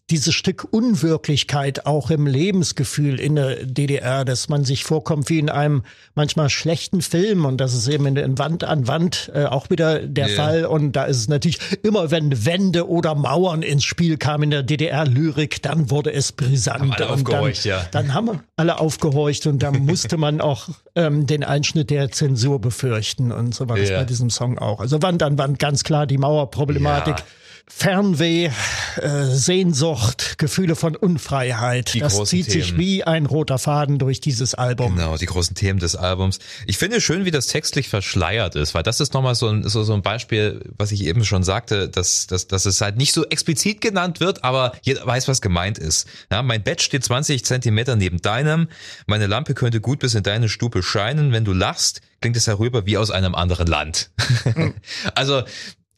dieses 0.09 0.33
Stück 0.33 0.67
Unwirklichkeit 0.71 1.85
auch 1.85 2.09
im 2.09 2.27
Lebensgefühl 2.27 3.19
in 3.19 3.35
der 3.35 3.65
DDR, 3.65 4.25
dass 4.25 4.49
man 4.49 4.63
sich 4.63 4.83
vorkommt 4.83 5.29
wie 5.29 5.39
in 5.39 5.49
einem 5.49 5.83
manchmal 6.15 6.49
schlechten 6.49 7.01
Film 7.01 7.45
und 7.45 7.57
das 7.57 7.73
ist 7.73 7.87
eben 7.87 8.05
in, 8.05 8.15
in 8.17 8.37
Wand 8.37 8.63
an 8.63 8.87
Wand 8.87 9.31
äh, 9.33 9.45
auch 9.45 9.69
wieder 9.69 9.99
der 9.99 10.27
yeah. 10.27 10.35
Fall. 10.35 10.65
Und 10.65 10.93
da 10.93 11.05
ist 11.05 11.17
es 11.17 11.27
natürlich 11.27 11.59
immer, 11.83 12.11
wenn 12.11 12.45
Wände 12.45 12.87
oder 12.87 13.15
Mauern 13.15 13.61
ins 13.61 13.83
Spiel 13.83 14.17
kamen 14.17 14.43
in 14.43 14.51
der 14.51 14.63
DDR, 14.63 14.82
DDR-Lyrik, 14.83 15.61
dann 15.61 15.89
wurde 15.89 16.11
es 16.13 16.31
brisant. 16.31 16.79
Haben 16.79 16.91
alle 16.93 17.09
aufgehorcht, 17.09 17.65
dann, 17.65 17.71
ja. 17.71 17.85
Dann 17.91 18.13
haben 18.13 18.39
alle 18.55 18.79
aufgehorcht 18.79 19.47
und 19.47 19.63
da 19.63 19.71
musste 19.71 20.17
man 20.17 20.41
auch 20.41 20.69
ähm, 20.95 21.25
den 21.25 21.43
Einschnitt 21.43 21.89
der 21.89 22.11
Zensur 22.11 22.59
befürchten 22.59 23.31
und 23.31 23.55
so 23.55 23.69
war 23.69 23.77
das 23.77 23.89
ja. 23.89 23.99
bei 23.99 24.05
diesem 24.05 24.29
Song 24.29 24.57
auch. 24.57 24.79
Also 24.79 25.01
wann 25.01 25.17
dann 25.17 25.37
wann 25.37 25.57
ganz 25.57 25.83
klar 25.83 26.05
die 26.07 26.17
Mauerproblematik. 26.17 27.19
Ja. 27.19 27.25
Fernweh, 27.65 28.49
äh, 28.97 29.25
Sehnsucht, 29.25 30.37
Gefühle 30.37 30.75
von 30.75 30.95
Unfreiheit. 30.95 31.93
Die 31.93 31.99
das 31.99 32.23
zieht 32.25 32.47
Themen. 32.47 32.61
sich 32.61 32.77
wie 32.77 33.03
ein 33.03 33.25
roter 33.25 33.57
Faden 33.57 33.99
durch 33.99 34.19
dieses 34.19 34.53
Album. 34.53 34.95
Genau, 34.95 35.17
die 35.17 35.25
großen 35.25 35.55
Themen 35.55 35.79
des 35.79 35.95
Albums. 35.95 36.39
Ich 36.67 36.77
finde 36.77 36.99
schön, 36.99 37.23
wie 37.23 37.31
das 37.31 37.47
textlich 37.47 37.87
verschleiert 37.87 38.55
ist, 38.55 38.73
weil 38.73 38.83
das 38.83 38.99
ist 38.99 39.13
nochmal 39.13 39.35
so 39.35 39.47
ein, 39.47 39.67
so, 39.67 39.83
so 39.83 39.93
ein 39.93 40.01
Beispiel, 40.01 40.61
was 40.77 40.91
ich 40.91 41.05
eben 41.05 41.23
schon 41.23 41.43
sagte, 41.43 41.89
dass, 41.89 42.27
dass, 42.27 42.47
dass 42.47 42.65
es 42.65 42.81
halt 42.81 42.97
nicht 42.97 43.13
so 43.13 43.25
explizit 43.25 43.79
genannt 43.79 44.19
wird, 44.19 44.43
aber 44.43 44.73
jeder 44.81 45.05
weiß, 45.05 45.27
was 45.29 45.41
gemeint 45.41 45.77
ist. 45.77 46.07
Ja, 46.31 46.43
mein 46.43 46.63
Bett 46.63 46.81
steht 46.81 47.03
20 47.03 47.45
Zentimeter 47.45 47.95
neben 47.95 48.21
deinem, 48.21 48.67
meine 49.07 49.27
Lampe 49.27 49.53
könnte 49.53 49.79
gut 49.79 49.99
bis 49.99 50.15
in 50.15 50.23
deine 50.23 50.49
Stube 50.49 50.83
scheinen, 50.83 51.31
wenn 51.31 51.45
du 51.45 51.53
lachst, 51.53 52.01
klingt 52.21 52.37
es 52.37 52.47
herüber 52.47 52.85
wie 52.85 52.97
aus 52.97 53.09
einem 53.09 53.35
anderen 53.35 53.67
Land. 53.67 54.11
Also 55.15 55.43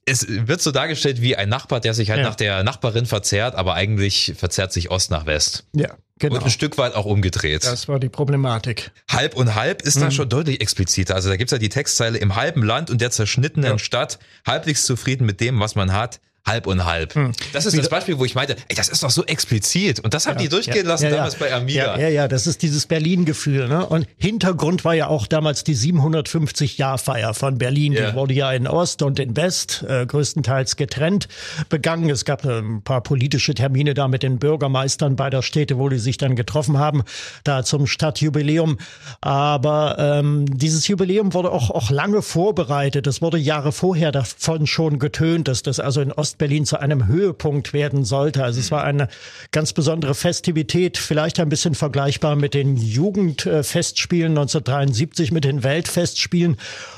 es 0.06 0.26
wird 0.28 0.62
so 0.62 0.72
dargestellt 0.72 1.22
wie 1.22 1.36
ein 1.36 1.50
Nachbar, 1.50 1.80
der 1.80 1.94
sich 1.94 2.12
halt 2.12 2.20
ja. 2.20 2.28
nach 2.28 2.36
der 2.36 2.64
Nachbarin 2.64 3.06
verzehrt, 3.06 3.56
aber 3.56 3.74
eigentlich 3.74 4.34
verzerrt 4.38 4.72
sich 4.72 4.92
Ost 4.92 5.12
nach 5.12 5.26
West. 5.26 5.66
Ja. 5.74 5.96
Genau. 6.18 6.36
Und 6.36 6.46
ein 6.46 6.50
Stück 6.50 6.78
weit 6.78 6.96
auch 6.96 7.06
umgedreht. 7.06 7.66
Das 7.66 7.90
war 7.90 8.00
die 8.00 8.08
Problematik. 8.08 8.92
Halb 9.12 9.36
und 9.36 9.54
halb 9.54 9.82
ist 9.82 9.98
mhm. 9.98 10.02
da 10.02 10.12
schon 10.12 10.30
deutlich 10.30 10.62
expliziter. 10.62 11.14
Also 11.14 11.28
da 11.28 11.36
gibt's 11.36 11.52
ja 11.52 11.58
die 11.58 11.68
Textzeile 11.68 12.18
im 12.18 12.38
halben 12.38 12.64
Land 12.64 12.90
und 12.90 13.02
der 13.02 13.12
zerschnittenen 13.12 13.72
ja. 13.72 13.80
Stadt, 13.80 14.20
halbwegs 14.48 14.86
zufrieden 14.86 15.26
mit 15.26 15.42
dem, 15.42 15.60
was 15.60 15.76
man 15.76 15.92
hat, 15.92 16.22
halb 16.46 16.68
und 16.68 16.86
halb. 16.86 17.16
Hm. 17.16 17.32
Das 17.54 17.66
ist 17.66 17.78
das 17.78 17.90
Beispiel, 17.90 18.20
wo 18.20 18.25
ich 18.25 18.36
meinte, 18.36 18.56
ey, 18.68 18.75
das 18.75 18.90
ist 18.90 19.02
doch 19.04 19.10
so 19.10 19.25
explizit. 19.25 20.00
Und 20.00 20.14
das 20.14 20.28
haben 20.28 20.38
ja, 20.38 20.44
die 20.44 20.50
durchgehen 20.50 20.86
ja, 20.86 20.90
lassen 20.90 21.06
ja, 21.06 21.12
damals 21.12 21.36
bei 21.36 21.52
Amiga. 21.54 21.96
Ja, 21.96 22.01
ja, 22.01 22.10
ja, 22.10 22.27
das 22.27 22.46
ist 22.46 22.62
dieses 22.62 22.86
Berlin-Gefühl. 22.86 23.68
Ne? 23.68 23.86
Und 23.86 24.08
Hintergrund 24.18 24.86
war 24.86 24.94
ja 24.94 25.08
auch 25.08 25.25
damals 25.25 25.64
die 25.64 25.75
750-Jahr-Feier 25.75 27.34
von 27.34 27.58
Berlin. 27.58 27.94
Die 27.94 28.14
wurde 28.14 28.34
ja 28.34 28.51
in 28.51 28.68
Ost 28.68 29.01
und 29.01 29.20
in 29.20 29.36
West 29.36 29.84
äh, 29.88 30.05
größtenteils 30.05 30.75
getrennt 30.75 31.27
begangen. 31.70 32.10
Es 32.10 32.25
gab 32.25 32.46
äh, 32.46 32.60
ein 32.60 32.84
paar 32.84 33.01
politische 33.01 33.55
Termine 33.55 33.94
da 33.94 34.08
mit 34.08 34.22
den 34.22 34.38
Bürgermeistern 34.38 35.16
beider 35.16 35.42
Städte, 35.42 35.77
wo 35.79 35.90
die 35.90 35.98
sich 35.98 36.18
dann 36.18 36.36
getroffen 36.36 36.77
haben, 36.77 37.03
da 37.44 37.64
zum 37.64 37.88
Stadtjubiläum. 37.88 38.77
Aber 39.22 39.98
ähm, 39.98 40.46
dieses 40.58 40.88
Jubiläum 40.88 41.34
wurde 41.34 41.51
auch, 41.51 41.72
auch 41.72 41.90
lange 41.90 42.22
vorbereitet. 42.22 43.08
Es 43.08 43.22
wurde 43.22 43.38
Jahre 43.38 43.72
vorher 43.72 44.12
davon 44.12 44.68
schon 44.68 45.00
getönt, 45.00 45.48
dass 45.48 45.64
das 45.64 45.79
also 45.79 46.01
in 46.01 46.12
Ost 46.12 46.35
Ostberlin 46.36 46.66
zu 46.66 46.78
einem 46.80 47.08
Höhepunkt 47.08 47.72
werden 47.72 48.04
sollte. 48.04 48.44
Also 48.44 48.60
es 48.60 48.70
war 48.70 48.84
eine 48.84 49.08
ganz 49.52 49.72
besondere 49.72 50.16
Festivität, 50.16 50.98
vielleicht 50.98 51.40
ein 51.40 51.48
bisschen 51.48 51.76
vergleichbar 51.76 52.36
mit 52.36 52.54
den 52.54 52.76
Jugendfestspielen 52.76 54.32
1973, 54.32 55.32
mit 55.32 55.46
den 55.46 55.64
Weltfestspielen, 55.64 56.58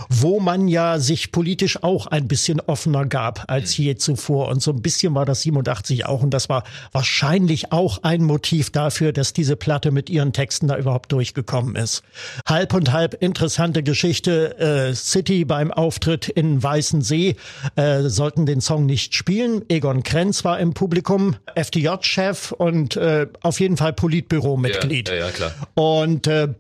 wo 0.10 0.40
man 0.40 0.68
ja 0.68 0.98
sich 0.98 1.32
politisch 1.32 1.84
auch 1.84 2.08
ein 2.08 2.28
bisschen 2.28 2.60
offener 2.62 3.06
gab 3.06 3.46
als 3.48 3.78
je 3.78 3.96
zuvor. 3.96 4.48
Und 4.48 4.64
so 4.64 4.72
ein 4.72 4.82
bisschen 4.82 5.14
war 5.14 5.26
das 5.26 5.42
87 5.42 6.08
auch. 6.08 6.24
Und 6.24 6.32
das 6.32 6.50
war 6.50 6.64
wahrscheinlich 6.92 7.72
auch 7.72 8.02
ein 8.02 8.24
Motiv 8.24 8.72
dafür, 8.72 9.14
dass 9.14 9.34
diese 9.34 9.56
Platte 9.56 9.92
mit 9.92 10.10
ihren 10.10 10.34
Texten 10.34 10.68
da 10.68 10.78
überhaupt 10.78 11.12
durchgekommen 11.12 11.76
ist. 11.76 12.02
Halb 12.48 12.74
und 12.74 12.92
halb 12.92 13.22
interessante 13.22 13.84
Geschichte. 13.84 14.58
Äh, 14.58 14.96
City 14.96 15.46
beim 15.46 15.72
Auftritt 15.72 16.28
in 16.28 16.64
Weißensee 16.64 17.36
äh, 17.76 18.02
sollten 18.04 18.48
den 18.48 18.62
Song 18.62 18.88
nicht 18.88 19.14
spielen 19.14 19.27
spielen. 19.28 19.66
Egon 19.68 20.04
Krenz 20.04 20.46
war 20.46 20.58
im 20.58 20.74
Publikum, 20.74 21.36
FDJ-Chef 21.54 22.54
und 22.54 22.96
äh, 22.96 23.28
auf 23.42 23.60
jeden 23.60 23.76
Fall 23.76 23.92
Politbüro-Mitglied. 23.92 25.10
Ja, 25.10 25.16
ja, 25.16 25.26
ja, 25.26 25.32
klar. 25.32 25.52
Und 25.76 26.28
äh, 26.28 26.54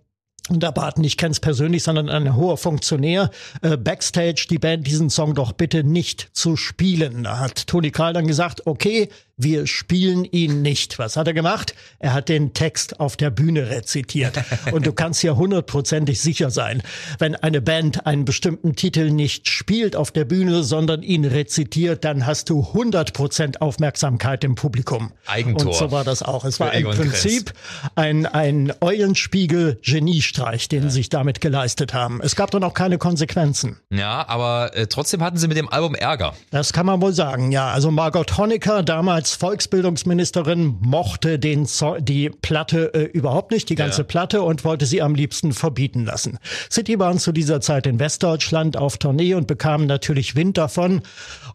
und 0.49 0.63
da 0.63 0.71
baten 0.71 1.01
nicht 1.01 1.17
Krenz 1.17 1.39
persönlich, 1.41 1.83
sondern 1.83 2.09
ein 2.09 2.35
hoher 2.35 2.57
Funktionär 2.57 3.31
äh, 3.61 3.75
backstage 3.75 4.47
die 4.49 4.59
Band 4.59 4.87
diesen 4.87 5.09
Song 5.09 5.33
doch 5.33 5.51
bitte 5.51 5.83
nicht 5.83 6.29
zu 6.33 6.55
spielen. 6.55 7.23
Da 7.23 7.39
hat 7.39 7.67
Toni 7.67 7.91
Karl 7.91 8.13
dann 8.13 8.27
gesagt, 8.27 8.65
okay, 8.65 9.09
wir 9.37 9.67
spielen 9.67 10.25
ihn 10.25 10.63
nicht. 10.63 10.97
Was 10.97 11.15
hat 11.15 11.27
er 11.27 11.33
gemacht? 11.33 11.75
Er 11.99 12.13
hat 12.13 12.27
den 12.27 12.53
Text 12.53 12.99
auf 12.99 13.15
der 13.15 13.29
Bühne 13.29 13.69
rezitiert. 13.69 14.39
Und 14.71 14.87
du 14.87 14.93
kannst 14.93 15.21
ja 15.21 15.35
hundertprozentig 15.35 16.19
sicher 16.19 16.49
sein, 16.49 16.81
wenn 17.19 17.35
eine 17.35 17.61
Band 17.61 18.07
einen 18.07 18.25
bestimmten 18.25 18.75
Titel 18.75 19.11
nicht 19.11 19.47
spielt 19.47 19.95
auf 19.95 20.09
der 20.09 20.25
Bühne, 20.25 20.63
sondern 20.63 21.03
ihn 21.03 21.23
rezitiert, 21.23 22.03
dann 22.03 22.25
hast 22.25 22.49
du 22.49 22.73
hundert 22.73 23.13
Prozent 23.13 23.61
Aufmerksamkeit 23.61 24.43
im 24.43 24.55
Publikum. 24.55 25.11
Eigentor. 25.27 25.67
Und 25.67 25.75
so 25.75 25.91
war 25.91 26.03
das 26.03 26.23
auch. 26.23 26.43
Es 26.43 26.59
war 26.59 26.73
im 26.73 26.89
Prinzip 26.89 27.53
ein, 27.93 28.25
ein 28.25 28.73
Eulenspiegel-Geniestreich, 28.81 30.67
den 30.67 30.83
ja. 30.83 30.89
sie 30.89 30.95
sich 30.95 31.09
damit 31.09 31.41
geleistet 31.41 31.93
haben. 31.93 32.21
Es 32.23 32.35
gab 32.35 32.49
dann 32.49 32.63
auch 32.63 32.73
keine 32.73 32.97
Konsequenzen. 32.97 33.77
Ja, 33.91 34.27
aber 34.27 34.75
äh, 34.75 34.87
trotzdem 34.87 35.21
hatten 35.21 35.37
sie 35.37 35.47
mit 35.47 35.57
dem 35.57 35.69
Album 35.69 35.93
Ärger. 35.93 36.33
Das 36.49 36.73
kann 36.73 36.87
man 36.87 37.01
wohl 37.03 37.13
sagen, 37.13 37.51
ja. 37.51 37.69
Also 37.69 37.91
Margot 37.91 38.35
Honecker 38.37 38.81
damals 38.81 39.26
als 39.27 39.35
Volksbildungsministerin 39.35 40.77
mochte 40.79 41.37
den 41.37 41.67
die 41.99 42.29
Platte 42.29 42.93
äh, 42.93 43.03
überhaupt 43.03 43.51
nicht, 43.51 43.67
die 43.67 43.75
ganze 43.75 44.03
ja. 44.03 44.07
Platte 44.07 44.41
und 44.41 44.63
wollte 44.63 44.85
sie 44.85 45.01
am 45.01 45.15
liebsten 45.15 45.51
verbieten 45.51 46.05
lassen. 46.05 46.39
City 46.71 46.97
waren 46.97 47.19
zu 47.19 47.33
dieser 47.33 47.59
Zeit 47.59 47.87
in 47.87 47.99
Westdeutschland 47.99 48.77
auf 48.77 48.97
Tournee 48.97 49.33
und 49.33 49.45
bekamen 49.45 49.85
natürlich 49.85 50.37
Wind 50.37 50.57
davon. 50.57 51.01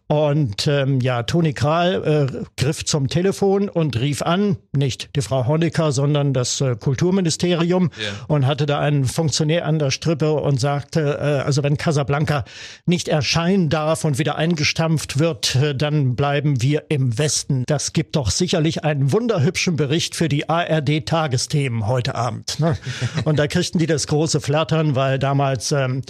Und 0.06 0.66
ähm, 0.66 1.00
ja, 1.00 1.22
Toni 1.22 1.54
Kral 1.54 2.28
äh, 2.28 2.44
griff 2.62 2.84
zum 2.84 3.08
Telefon 3.08 3.70
und 3.70 3.98
rief 3.98 4.20
an, 4.20 4.58
nicht 4.76 5.08
die 5.16 5.22
Frau 5.22 5.46
Honecker, 5.46 5.90
sondern 5.90 6.34
das 6.34 6.60
äh, 6.60 6.76
Kulturministerium 6.76 7.84
yeah. 7.98 8.12
und 8.28 8.46
hatte 8.46 8.66
da 8.66 8.80
einen 8.80 9.06
Funktionär 9.06 9.64
an 9.64 9.78
der 9.78 9.90
Strippe 9.90 10.32
und 10.34 10.60
sagte, 10.60 11.18
äh, 11.18 11.46
also 11.46 11.62
wenn 11.62 11.78
Casablanca 11.78 12.44
nicht 12.84 13.08
erscheinen 13.08 13.70
darf 13.70 14.04
und 14.04 14.18
wieder 14.18 14.36
eingestampft 14.36 15.18
wird, 15.18 15.54
äh, 15.54 15.74
dann 15.74 16.14
bleiben 16.14 16.60
wir 16.60 16.84
im 16.90 17.16
Westen 17.16 17.61
das 17.66 17.92
gibt 17.92 18.16
doch 18.16 18.30
sicherlich 18.30 18.84
einen 18.84 19.12
wunderhübschen 19.12 19.76
Bericht 19.76 20.14
für 20.14 20.28
die 20.28 20.48
ARD-Tagesthemen 20.48 21.86
heute 21.86 22.14
Abend. 22.14 22.58
Ne? 22.60 22.76
Und 23.24 23.38
da 23.38 23.46
kriegten 23.46 23.78
die 23.78 23.86
das 23.86 24.06
große 24.06 24.40
Flattern, 24.40 24.94
weil 24.94 25.18
damals 25.18 25.72
ähm, 25.72 26.02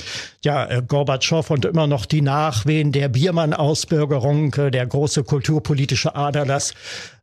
ja 0.44 0.66
äh, 0.66 0.82
Gorbatschow 0.86 1.48
und 1.50 1.64
immer 1.64 1.86
noch 1.86 2.06
die 2.06 2.22
Nachwehen 2.22 2.92
der 2.92 3.08
Biermann-Ausbürgerung, 3.08 4.54
äh, 4.54 4.70
der 4.70 4.86
große 4.86 5.24
kulturpolitische 5.24 6.14
Aderlass, 6.14 6.74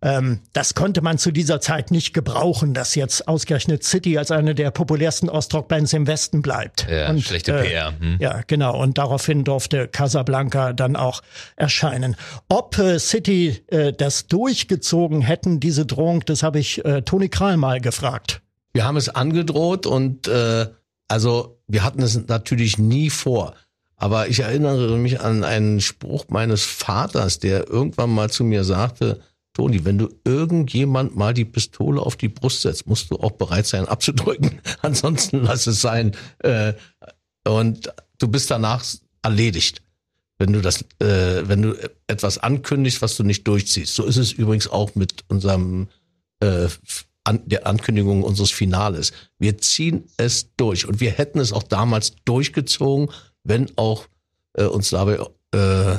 ähm, 0.01 0.39
das 0.53 0.75
konnte 0.75 1.01
man 1.01 1.17
zu 1.17 1.31
dieser 1.31 1.59
Zeit 1.59 1.91
nicht 1.91 2.13
gebrauchen, 2.13 2.73
dass 2.73 2.95
jetzt 2.95 3.27
ausgerechnet 3.27 3.83
City 3.83 4.17
als 4.17 4.31
eine 4.31 4.55
der 4.55 4.71
populärsten 4.71 5.29
Ostrock-Bands 5.29 5.91
im 5.93 6.07
Westen 6.07 6.41
bleibt. 6.41 6.88
Ja, 6.89 7.09
und, 7.09 7.21
schlechte 7.21 7.51
äh, 7.51 7.63
PR. 7.63 7.99
Hm. 7.99 8.17
Ja, 8.19 8.41
genau. 8.47 8.81
Und 8.81 8.97
daraufhin 8.97 9.43
durfte 9.43 9.88
Casablanca 9.89 10.71
dann 10.71 10.95
auch 10.95 11.21
erscheinen. 11.57 12.15
Ob 12.47 12.77
äh, 12.77 12.97
City 12.99 13.62
äh, 13.67 13.91
das 13.91 14.27
durchgezogen 14.27 15.21
hätten, 15.21 15.59
diese 15.59 15.85
Drohung, 15.85 16.23
das 16.25 16.43
habe 16.43 16.59
ich 16.59 16.83
äh, 16.85 17.01
Toni 17.01 17.27
Kral 17.27 17.57
mal 17.57 17.81
gefragt. 17.81 18.41
Wir 18.71 18.85
haben 18.85 18.97
es 18.97 19.09
angedroht 19.09 19.85
und 19.85 20.27
äh, 20.27 20.67
also 21.09 21.59
wir 21.67 21.83
hatten 21.83 22.01
es 22.01 22.27
natürlich 22.27 22.77
nie 22.77 23.09
vor. 23.09 23.55
Aber 23.97 24.29
ich 24.29 24.39
erinnere 24.39 24.97
mich 24.97 25.19
an 25.19 25.43
einen 25.43 25.81
Spruch 25.81 26.25
meines 26.29 26.63
Vaters, 26.63 27.39
der 27.39 27.67
irgendwann 27.67 28.12
mal 28.12 28.29
zu 28.29 28.45
mir 28.45 28.63
sagte, 28.63 29.19
Toni, 29.59 29.83
wenn 29.83 29.97
du 29.97 30.07
irgendjemand 30.23 31.17
mal 31.17 31.33
die 31.33 31.43
Pistole 31.43 31.99
auf 31.99 32.15
die 32.15 32.29
Brust 32.29 32.61
setzt, 32.61 32.87
musst 32.87 33.11
du 33.11 33.17
auch 33.17 33.31
bereit 33.31 33.67
sein 33.67 33.89
abzudrücken. 33.89 34.61
Ansonsten 34.81 35.43
lass 35.43 35.67
es 35.67 35.81
sein. 35.81 36.15
Äh, 36.39 36.75
und 37.45 37.91
du 38.19 38.29
bist 38.29 38.49
danach 38.49 38.85
erledigt. 39.21 39.81
Wenn 40.37 40.53
du 40.53 40.61
das, 40.61 40.83
äh, 40.99 41.45
wenn 41.45 41.61
du 41.61 41.73
etwas 42.07 42.37
ankündigst, 42.37 43.01
was 43.01 43.17
du 43.17 43.25
nicht 43.25 43.45
durchziehst. 43.49 43.93
So 43.93 44.05
ist 44.05 44.15
es 44.15 44.31
übrigens 44.31 44.69
auch 44.69 44.95
mit 44.95 45.25
unserem 45.27 45.89
äh, 46.39 46.69
an, 47.25 47.41
der 47.45 47.67
Ankündigung 47.67 48.23
unseres 48.23 48.51
Finales. 48.51 49.11
Wir 49.39 49.57
ziehen 49.57 50.05
es 50.15 50.55
durch 50.55 50.87
und 50.87 51.01
wir 51.01 51.11
hätten 51.11 51.39
es 51.39 51.51
auch 51.51 51.63
damals 51.63 52.13
durchgezogen, 52.23 53.13
wenn 53.43 53.77
auch 53.77 54.07
äh, 54.53 54.63
uns 54.63 54.91
dabei 54.91 55.19
äh, 55.51 55.97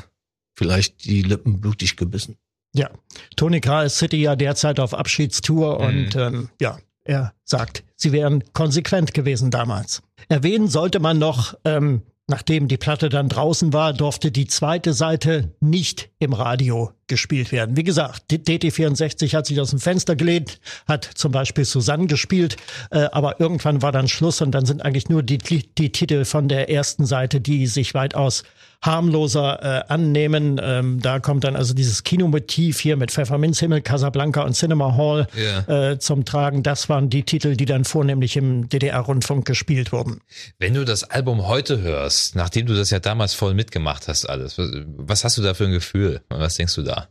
vielleicht 0.54 1.04
die 1.04 1.20
Lippen 1.20 1.60
blutig 1.60 1.98
gebissen. 1.98 2.38
Ja, 2.74 2.90
Tony 3.36 3.60
K. 3.60 3.84
ist 3.84 3.98
City 3.98 4.22
ja 4.22 4.36
derzeit 4.36 4.78
auf 4.78 4.94
Abschiedstour 4.94 5.80
mhm. 5.80 5.86
und 5.86 6.16
ähm, 6.16 6.48
ja, 6.60 6.78
er 7.04 7.32
sagt, 7.44 7.84
sie 7.96 8.12
wären 8.12 8.44
konsequent 8.52 9.14
gewesen 9.14 9.50
damals. 9.50 10.02
Erwähnen 10.28 10.68
sollte 10.68 11.00
man 11.00 11.18
noch, 11.18 11.54
ähm, 11.64 12.02
nachdem 12.28 12.68
die 12.68 12.76
Platte 12.76 13.08
dann 13.08 13.28
draußen 13.28 13.72
war, 13.72 13.92
durfte 13.92 14.30
die 14.30 14.46
zweite 14.46 14.92
Seite 14.92 15.52
nicht 15.60 16.10
im 16.18 16.32
Radio 16.32 16.92
gespielt 17.10 17.52
werden. 17.52 17.76
Wie 17.76 17.84
gesagt, 17.84 18.22
DT64 18.30 19.36
hat 19.36 19.44
sich 19.44 19.60
aus 19.60 19.70
dem 19.70 19.80
Fenster 19.80 20.16
gelehnt, 20.16 20.60
hat 20.88 21.04
zum 21.04 21.32
Beispiel 21.32 21.66
Susanne 21.66 22.06
gespielt, 22.06 22.56
äh, 22.90 23.08
aber 23.12 23.40
irgendwann 23.40 23.82
war 23.82 23.92
dann 23.92 24.08
Schluss 24.08 24.40
und 24.40 24.52
dann 24.52 24.64
sind 24.64 24.82
eigentlich 24.82 25.10
nur 25.10 25.22
die, 25.22 25.36
die 25.36 25.92
Titel 25.92 26.24
von 26.24 26.48
der 26.48 26.70
ersten 26.70 27.04
Seite, 27.04 27.42
die 27.42 27.66
sich 27.66 27.92
weitaus 27.92 28.44
harmloser 28.82 29.62
äh, 29.62 29.92
annehmen. 29.92 30.58
Ähm, 30.62 31.00
da 31.02 31.20
kommt 31.20 31.44
dann 31.44 31.54
also 31.54 31.74
dieses 31.74 32.02
Kinomotiv 32.02 32.80
hier 32.80 32.96
mit 32.96 33.10
Pfefferminzhimmel, 33.10 33.82
Casablanca 33.82 34.42
und 34.42 34.54
Cinema 34.54 34.96
Hall 34.96 35.26
yeah. 35.36 35.90
äh, 35.90 35.98
zum 35.98 36.24
Tragen. 36.24 36.62
Das 36.62 36.88
waren 36.88 37.10
die 37.10 37.24
Titel, 37.24 37.56
die 37.56 37.66
dann 37.66 37.84
vornehmlich 37.84 38.36
im 38.36 38.68
DDR-Rundfunk 38.68 39.44
gespielt 39.44 39.92
wurden. 39.92 40.20
Wenn 40.58 40.74
du 40.74 40.84
das 40.84 41.04
Album 41.04 41.46
heute 41.46 41.82
hörst, 41.82 42.36
nachdem 42.36 42.66
du 42.66 42.74
das 42.74 42.90
ja 42.90 43.00
damals 43.00 43.34
voll 43.34 43.52
mitgemacht 43.52 44.08
hast, 44.08 44.24
alles, 44.24 44.56
was, 44.56 44.70
was 44.96 45.24
hast 45.24 45.36
du 45.36 45.42
da 45.42 45.52
für 45.52 45.64
ein 45.64 45.72
Gefühl? 45.72 46.22
Was 46.30 46.56
denkst 46.56 46.74
du 46.74 46.82
da? 46.82 46.99
Ja. 47.00 47.08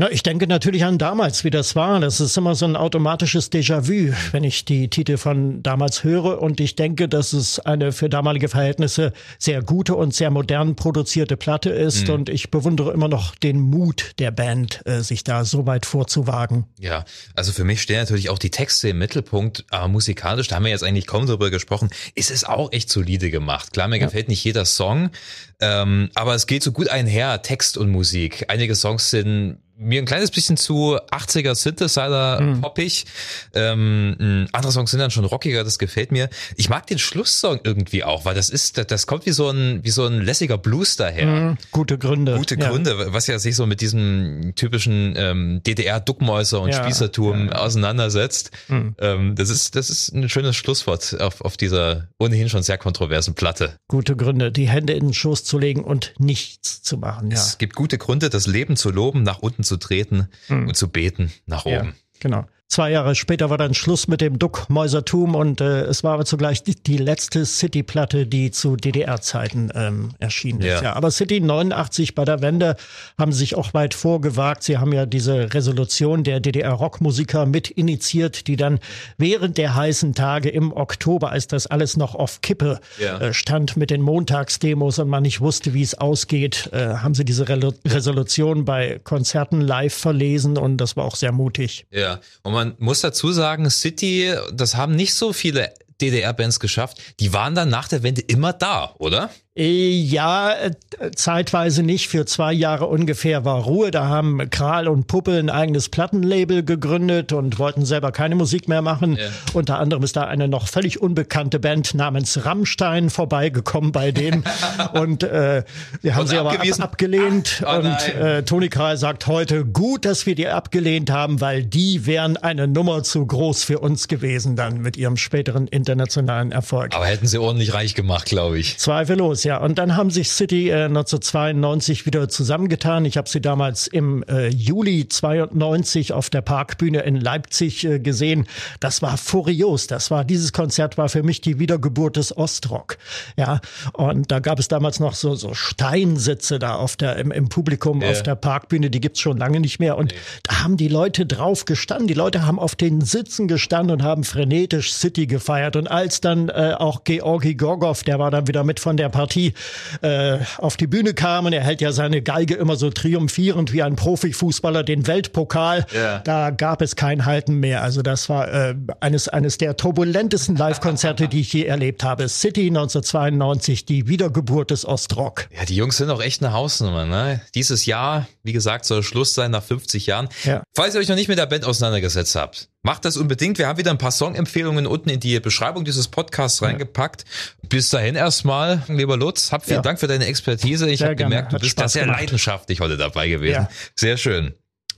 Na, 0.00 0.08
ich 0.12 0.22
denke 0.22 0.46
natürlich 0.46 0.84
an 0.84 0.96
damals, 0.96 1.42
wie 1.42 1.50
das 1.50 1.74
war. 1.74 1.98
Das 1.98 2.20
ist 2.20 2.36
immer 2.36 2.54
so 2.54 2.66
ein 2.66 2.76
automatisches 2.76 3.50
Déjà-vu, 3.50 4.14
wenn 4.30 4.44
ich 4.44 4.64
die 4.64 4.86
Titel 4.90 5.16
von 5.16 5.60
damals 5.64 6.04
höre. 6.04 6.40
Und 6.40 6.60
ich 6.60 6.76
denke, 6.76 7.08
dass 7.08 7.32
es 7.32 7.58
eine 7.58 7.90
für 7.90 8.08
damalige 8.08 8.48
Verhältnisse 8.48 9.12
sehr 9.40 9.60
gute 9.60 9.96
und 9.96 10.14
sehr 10.14 10.30
modern 10.30 10.76
produzierte 10.76 11.36
Platte 11.36 11.70
ist. 11.70 12.06
Mhm. 12.06 12.14
Und 12.14 12.28
ich 12.28 12.52
bewundere 12.52 12.92
immer 12.92 13.08
noch 13.08 13.34
den 13.34 13.58
Mut 13.58 14.12
der 14.20 14.30
Band, 14.30 14.82
äh, 14.86 15.00
sich 15.00 15.24
da 15.24 15.44
so 15.44 15.66
weit 15.66 15.84
vorzuwagen. 15.84 16.66
Ja, 16.78 17.04
also 17.34 17.50
für 17.50 17.64
mich 17.64 17.82
stehen 17.82 17.98
natürlich 17.98 18.30
auch 18.30 18.38
die 18.38 18.50
Texte 18.50 18.90
im 18.90 18.98
Mittelpunkt. 18.98 19.64
Aber 19.70 19.88
musikalisch, 19.88 20.46
da 20.46 20.54
haben 20.54 20.64
wir 20.64 20.70
jetzt 20.70 20.84
eigentlich 20.84 21.08
kaum 21.08 21.26
drüber 21.26 21.50
gesprochen, 21.50 21.90
ist 22.14 22.30
es 22.30 22.44
auch 22.44 22.70
echt 22.70 22.88
solide 22.88 23.32
gemacht. 23.32 23.72
Klar, 23.72 23.88
mir 23.88 23.98
ja. 23.98 24.06
gefällt 24.06 24.28
nicht 24.28 24.44
jeder 24.44 24.64
Song, 24.64 25.10
ähm, 25.58 26.10
aber 26.14 26.36
es 26.36 26.46
geht 26.46 26.62
so 26.62 26.70
gut 26.70 26.88
einher, 26.88 27.42
Text 27.42 27.76
und 27.76 27.90
Musik. 27.90 28.44
Einige 28.46 28.76
Songs 28.76 29.10
sind 29.10 29.58
mir 29.78 30.02
ein 30.02 30.06
kleines 30.06 30.30
bisschen 30.30 30.56
zu 30.56 30.98
80er 31.10 31.54
Synthesizer 31.54 32.40
mhm. 32.40 32.60
poppig. 32.60 33.06
Ähm, 33.54 34.48
andere 34.52 34.72
Songs 34.72 34.90
sind 34.90 35.00
dann 35.00 35.10
schon 35.10 35.24
rockiger, 35.24 35.62
das 35.64 35.78
gefällt 35.78 36.10
mir. 36.10 36.28
Ich 36.56 36.68
mag 36.68 36.86
den 36.86 36.98
Schlusssong 36.98 37.60
irgendwie 37.62 38.02
auch, 38.02 38.24
weil 38.24 38.34
das 38.34 38.50
ist, 38.50 38.78
das 38.90 39.06
kommt 39.06 39.24
wie 39.26 39.30
so 39.30 39.48
ein, 39.48 39.84
wie 39.84 39.90
so 39.90 40.06
ein 40.06 40.20
lässiger 40.20 40.58
Blues 40.58 40.96
daher. 40.96 41.26
Mhm. 41.26 41.58
Gute 41.70 41.96
Gründe. 41.96 42.36
Gute 42.36 42.56
Gründe, 42.56 42.96
ja. 42.98 43.12
was 43.12 43.28
ja 43.28 43.38
sich 43.38 43.54
so 43.54 43.66
mit 43.66 43.80
diesem 43.80 44.52
typischen 44.56 45.14
ähm, 45.16 45.60
DDR-Duckmäuser 45.64 46.60
und 46.60 46.70
ja, 46.70 46.82
Spießertum 46.82 47.48
ja, 47.48 47.52
auseinandersetzt. 47.52 48.50
Mhm. 48.66 48.96
Ähm, 48.98 49.34
das 49.36 49.48
ist, 49.48 49.76
das 49.76 49.90
ist 49.90 50.12
ein 50.12 50.28
schönes 50.28 50.56
Schlusswort 50.56 51.20
auf, 51.20 51.40
auf 51.40 51.56
dieser 51.56 52.08
ohnehin 52.18 52.48
schon 52.48 52.62
sehr 52.62 52.78
kontroversen 52.78 53.34
Platte. 53.34 53.78
Gute 53.86 54.16
Gründe, 54.16 54.50
die 54.50 54.68
Hände 54.68 54.94
in 54.94 55.08
den 55.08 55.14
Schoß 55.14 55.44
zu 55.44 55.56
legen 55.58 55.84
und 55.84 56.14
nichts 56.18 56.82
zu 56.82 56.98
machen. 56.98 57.30
Es 57.30 57.58
gibt 57.58 57.76
gute 57.76 57.96
Gründe, 57.96 58.28
das 58.28 58.48
Leben 58.48 58.76
zu 58.76 58.90
loben, 58.90 59.22
nach 59.22 59.38
unten 59.38 59.62
zu 59.68 59.76
treten 59.76 60.28
mhm. 60.48 60.68
und 60.68 60.76
zu 60.76 60.88
beten 60.88 61.32
nach 61.46 61.64
oben. 61.64 61.88
Ja, 61.88 61.92
genau. 62.20 62.46
Zwei 62.70 62.90
Jahre 62.90 63.14
später 63.14 63.48
war 63.48 63.56
dann 63.56 63.72
Schluss 63.72 64.08
mit 64.08 64.20
dem 64.20 64.38
Duckmäusertum 64.38 65.34
und 65.34 65.62
äh, 65.62 65.84
es 65.84 66.04
war 66.04 66.12
aber 66.12 66.26
zugleich 66.26 66.62
die, 66.62 66.74
die 66.74 66.98
letzte 66.98 67.46
City-Platte, 67.46 68.26
die 68.26 68.50
zu 68.50 68.76
DDR-Zeiten 68.76 69.72
ähm, 69.74 70.10
erschienen 70.18 70.60
ja. 70.60 70.74
ist. 70.74 70.82
Ja, 70.82 70.92
aber 70.92 71.10
City 71.10 71.40
89 71.40 72.14
bei 72.14 72.26
der 72.26 72.42
Wende 72.42 72.76
haben 73.16 73.32
sich 73.32 73.54
auch 73.54 73.72
weit 73.72 73.94
vorgewagt. 73.94 74.64
Sie 74.64 74.76
haben 74.76 74.92
ja 74.92 75.06
diese 75.06 75.54
Resolution 75.54 76.24
der 76.24 76.40
DDR-Rockmusiker 76.40 77.46
mit 77.46 77.70
initiiert, 77.70 78.46
die 78.48 78.56
dann 78.56 78.80
während 79.16 79.56
der 79.56 79.74
heißen 79.74 80.14
Tage 80.14 80.50
im 80.50 80.70
Oktober, 80.74 81.30
als 81.30 81.46
das 81.46 81.66
alles 81.66 81.96
noch 81.96 82.14
auf 82.14 82.42
Kippe 82.42 82.80
ja. 83.00 83.18
äh, 83.18 83.32
stand 83.32 83.78
mit 83.78 83.88
den 83.88 84.02
Montagsdemos 84.02 84.98
und 84.98 85.08
man 85.08 85.22
nicht 85.22 85.40
wusste, 85.40 85.72
wie 85.72 85.82
es 85.82 85.94
ausgeht, 85.94 86.68
äh, 86.74 86.96
haben 86.96 87.14
sie 87.14 87.24
diese 87.24 87.48
Re 87.48 87.72
Resolution 87.86 88.66
bei 88.66 89.00
Konzerten 89.02 89.62
live 89.62 89.94
verlesen 89.94 90.58
und 90.58 90.76
das 90.76 90.98
war 90.98 91.06
auch 91.06 91.16
sehr 91.16 91.32
mutig. 91.32 91.86
Ja, 91.90 92.20
und 92.42 92.57
man 92.58 92.74
muss 92.78 93.02
dazu 93.02 93.30
sagen, 93.30 93.70
City, 93.70 94.34
das 94.52 94.74
haben 94.74 94.96
nicht 94.96 95.14
so 95.14 95.32
viele 95.32 95.72
DDR-Bands 96.00 96.58
geschafft. 96.58 96.98
Die 97.20 97.32
waren 97.32 97.54
dann 97.54 97.68
nach 97.68 97.86
der 97.86 98.02
Wende 98.02 98.20
immer 98.20 98.52
da, 98.52 98.94
oder? 98.98 99.30
Äh, 99.58 99.90
ja, 99.90 100.52
äh, 100.52 100.70
zeitweise 101.16 101.82
nicht. 101.82 102.08
Für 102.08 102.26
zwei 102.26 102.52
Jahre 102.52 102.86
ungefähr 102.86 103.44
war 103.44 103.64
Ruhe. 103.64 103.90
Da 103.90 104.06
haben 104.06 104.48
Kral 104.50 104.86
und 104.86 105.08
Puppe 105.08 105.36
ein 105.36 105.50
eigenes 105.50 105.88
Plattenlabel 105.88 106.62
gegründet 106.64 107.32
und 107.32 107.58
wollten 107.58 107.84
selber 107.84 108.12
keine 108.12 108.36
Musik 108.36 108.68
mehr 108.68 108.82
machen. 108.82 109.16
Ja. 109.16 109.26
Unter 109.54 109.80
anderem 109.80 110.04
ist 110.04 110.16
da 110.16 110.22
eine 110.22 110.46
noch 110.46 110.68
völlig 110.68 111.02
unbekannte 111.02 111.58
Band 111.58 111.94
namens 111.94 112.44
Rammstein 112.44 113.10
vorbeigekommen 113.10 113.90
bei 113.90 114.12
denen. 114.12 114.44
und 114.92 115.24
äh, 115.24 115.64
wir 116.02 116.14
haben 116.14 116.22
und 116.22 116.26
sie 116.28 116.38
aber 116.38 116.52
ab, 116.52 116.66
abgelehnt. 116.78 117.62
Ach, 117.66 117.78
oh 117.78 117.86
und 117.86 118.14
äh, 118.14 118.44
Toni 118.44 118.68
Kral 118.68 118.96
sagt 118.96 119.26
heute, 119.26 119.64
gut, 119.64 120.04
dass 120.04 120.24
wir 120.24 120.36
die 120.36 120.46
abgelehnt 120.46 121.10
haben, 121.10 121.40
weil 121.40 121.64
die 121.64 122.06
wären 122.06 122.36
eine 122.36 122.68
Nummer 122.68 123.02
zu 123.02 123.26
groß 123.26 123.64
für 123.64 123.80
uns 123.80 124.06
gewesen 124.06 124.54
dann 124.54 124.82
mit 124.82 124.96
ihrem 124.96 125.16
späteren 125.16 125.66
internationalen 125.66 126.52
Erfolg. 126.52 126.94
Aber 126.94 127.06
hätten 127.06 127.26
sie 127.26 127.38
ordentlich 127.38 127.74
reich 127.74 127.96
gemacht, 127.96 128.26
glaube 128.26 128.60
ich. 128.60 128.78
Zweifellos, 128.78 129.47
ja. 129.48 129.56
Und 129.56 129.78
dann 129.78 129.96
haben 129.96 130.10
sich 130.10 130.30
City 130.30 130.68
äh, 130.68 130.84
1992 130.84 132.04
wieder 132.04 132.28
zusammengetan. 132.28 133.06
Ich 133.06 133.16
habe 133.16 133.30
sie 133.30 133.40
damals 133.40 133.86
im 133.86 134.22
äh, 134.24 134.48
Juli 134.48 135.08
92 135.08 136.12
auf 136.12 136.28
der 136.28 136.42
Parkbühne 136.42 137.00
in 137.00 137.16
Leipzig 137.16 137.82
äh, 137.84 137.98
gesehen. 137.98 138.46
Das 138.80 139.00
war 139.00 139.16
furios. 139.16 139.86
Das 139.86 140.10
war 140.10 140.24
dieses 140.24 140.52
Konzert 140.52 140.98
war 140.98 141.08
für 141.08 141.22
mich 141.22 141.40
die 141.40 141.58
Wiedergeburt 141.58 142.16
des 142.16 142.36
Ostrock. 142.36 142.98
Ja, 143.38 143.62
und 143.94 144.30
da 144.30 144.40
gab 144.40 144.58
es 144.58 144.68
damals 144.68 145.00
noch 145.00 145.14
so 145.14 145.34
so 145.34 145.54
Steinsitze 145.54 146.58
da 146.58 146.74
auf 146.74 146.96
der 146.96 147.16
im, 147.16 147.30
im 147.30 147.48
Publikum 147.48 148.02
yeah. 148.02 148.10
auf 148.10 148.22
der 148.22 148.34
Parkbühne. 148.34 148.90
Die 148.90 149.00
gibt's 149.00 149.20
schon 149.20 149.38
lange 149.38 149.60
nicht 149.60 149.78
mehr. 149.78 149.96
Und 149.96 150.12
nee. 150.12 150.18
da 150.42 150.62
haben 150.62 150.76
die 150.76 150.88
Leute 150.88 151.24
drauf 151.24 151.64
gestanden. 151.64 152.06
Die 152.06 152.14
Leute 152.14 152.44
haben 152.44 152.58
auf 152.58 152.76
den 152.76 153.00
Sitzen 153.00 153.48
gestanden 153.48 153.94
und 153.94 154.02
haben 154.02 154.24
frenetisch 154.24 154.92
City 154.92 155.26
gefeiert. 155.26 155.74
Und 155.74 155.90
als 155.90 156.20
dann 156.20 156.50
äh, 156.50 156.74
auch 156.76 157.04
Georgi 157.04 157.54
Gorgov, 157.54 158.02
der 158.02 158.18
war 158.18 158.30
dann 158.30 158.46
wieder 158.46 158.62
mit 158.62 158.78
von 158.78 158.98
der 158.98 159.08
Partie, 159.28 159.52
äh, 160.00 160.38
auf 160.56 160.78
die 160.78 160.86
Bühne 160.86 161.12
kam 161.12 161.44
und 161.44 161.52
er 161.52 161.62
hält 161.62 161.82
ja 161.82 161.92
seine 161.92 162.22
Geige 162.22 162.54
immer 162.54 162.76
so 162.76 162.88
triumphierend 162.88 163.74
wie 163.74 163.82
ein 163.82 163.94
Profifußballer 163.94 164.84
den 164.84 165.06
Weltpokal, 165.06 165.84
yeah. 165.92 166.20
da 166.20 166.48
gab 166.48 166.80
es 166.80 166.96
kein 166.96 167.26
Halten 167.26 167.60
mehr. 167.60 167.82
Also 167.82 168.00
das 168.00 168.30
war 168.30 168.50
äh, 168.50 168.74
eines, 169.00 169.28
eines 169.28 169.58
der 169.58 169.76
turbulentesten 169.76 170.56
Live-Konzerte, 170.56 171.28
die 171.28 171.40
ich 171.40 171.52
je 171.52 171.64
erlebt 171.64 172.04
habe. 172.04 172.26
City 172.30 172.68
1992, 172.68 173.84
die 173.84 174.08
Wiedergeburt 174.08 174.70
des 174.70 174.86
Ostrock. 174.86 175.48
Ja, 175.54 175.66
die 175.66 175.76
Jungs 175.76 175.98
sind 175.98 176.08
auch 176.08 176.22
echt 176.22 176.42
eine 176.42 176.54
Hausnummer. 176.54 177.04
Ne? 177.04 177.42
Dieses 177.54 177.84
Jahr, 177.84 178.26
wie 178.42 178.54
gesagt, 178.54 178.86
soll 178.86 179.02
Schluss 179.02 179.34
sein 179.34 179.50
nach 179.50 179.62
50 179.62 180.06
Jahren. 180.06 180.30
Ja. 180.44 180.62
Falls 180.74 180.94
ihr 180.94 181.00
euch 181.00 181.08
noch 181.08 181.16
nicht 181.16 181.28
mit 181.28 181.36
der 181.36 181.46
Band 181.46 181.66
auseinandergesetzt 181.66 182.34
habt, 182.34 182.70
macht 182.82 183.04
das 183.04 183.16
unbedingt. 183.16 183.58
Wir 183.58 183.66
haben 183.66 183.78
wieder 183.78 183.90
ein 183.90 183.98
paar 183.98 184.10
Songempfehlungen 184.10 184.86
unten 184.86 185.10
in 185.10 185.20
die 185.20 185.38
Beschreibung 185.40 185.84
dieses 185.84 186.08
Podcasts 186.08 186.62
reingepackt. 186.62 187.24
Bis 187.68 187.90
dahin 187.90 188.14
erstmal, 188.14 188.82
lieber 188.88 189.16
Lutz, 189.16 189.52
hab 189.52 189.64
vielen 189.64 189.76
ja. 189.76 189.82
Dank 189.82 190.00
für 190.00 190.06
deine 190.06 190.26
Expertise. 190.26 190.88
Ich 190.88 191.02
habe 191.02 191.16
gemerkt, 191.16 191.52
du 191.52 191.58
bist 191.58 191.78
da 191.78 191.88
sehr 191.88 192.04
gemacht. 192.04 192.20
leidenschaftlich 192.20 192.80
heute 192.80 192.96
dabei 192.96 193.28
gewesen. 193.28 193.62
Ja. 193.62 193.68
Sehr 193.94 194.16
schön. 194.16 194.54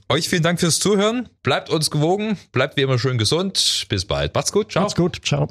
Euch 0.09 0.27
vielen 0.27 0.43
Dank 0.43 0.59
fürs 0.59 0.79
Zuhören. 0.79 1.29
Bleibt 1.41 1.69
uns 1.69 1.89
gewogen, 1.89 2.37
bleibt 2.51 2.75
wie 2.75 2.81
immer 2.81 2.99
schön 2.99 3.17
gesund. 3.17 3.85
Bis 3.87 4.05
bald. 4.05 4.35
Macht's 4.35 4.51
gut. 4.51 4.71
Ciao. 4.71 4.83
Macht's 4.83 4.95
gut. 4.95 5.21
Ciao. 5.23 5.47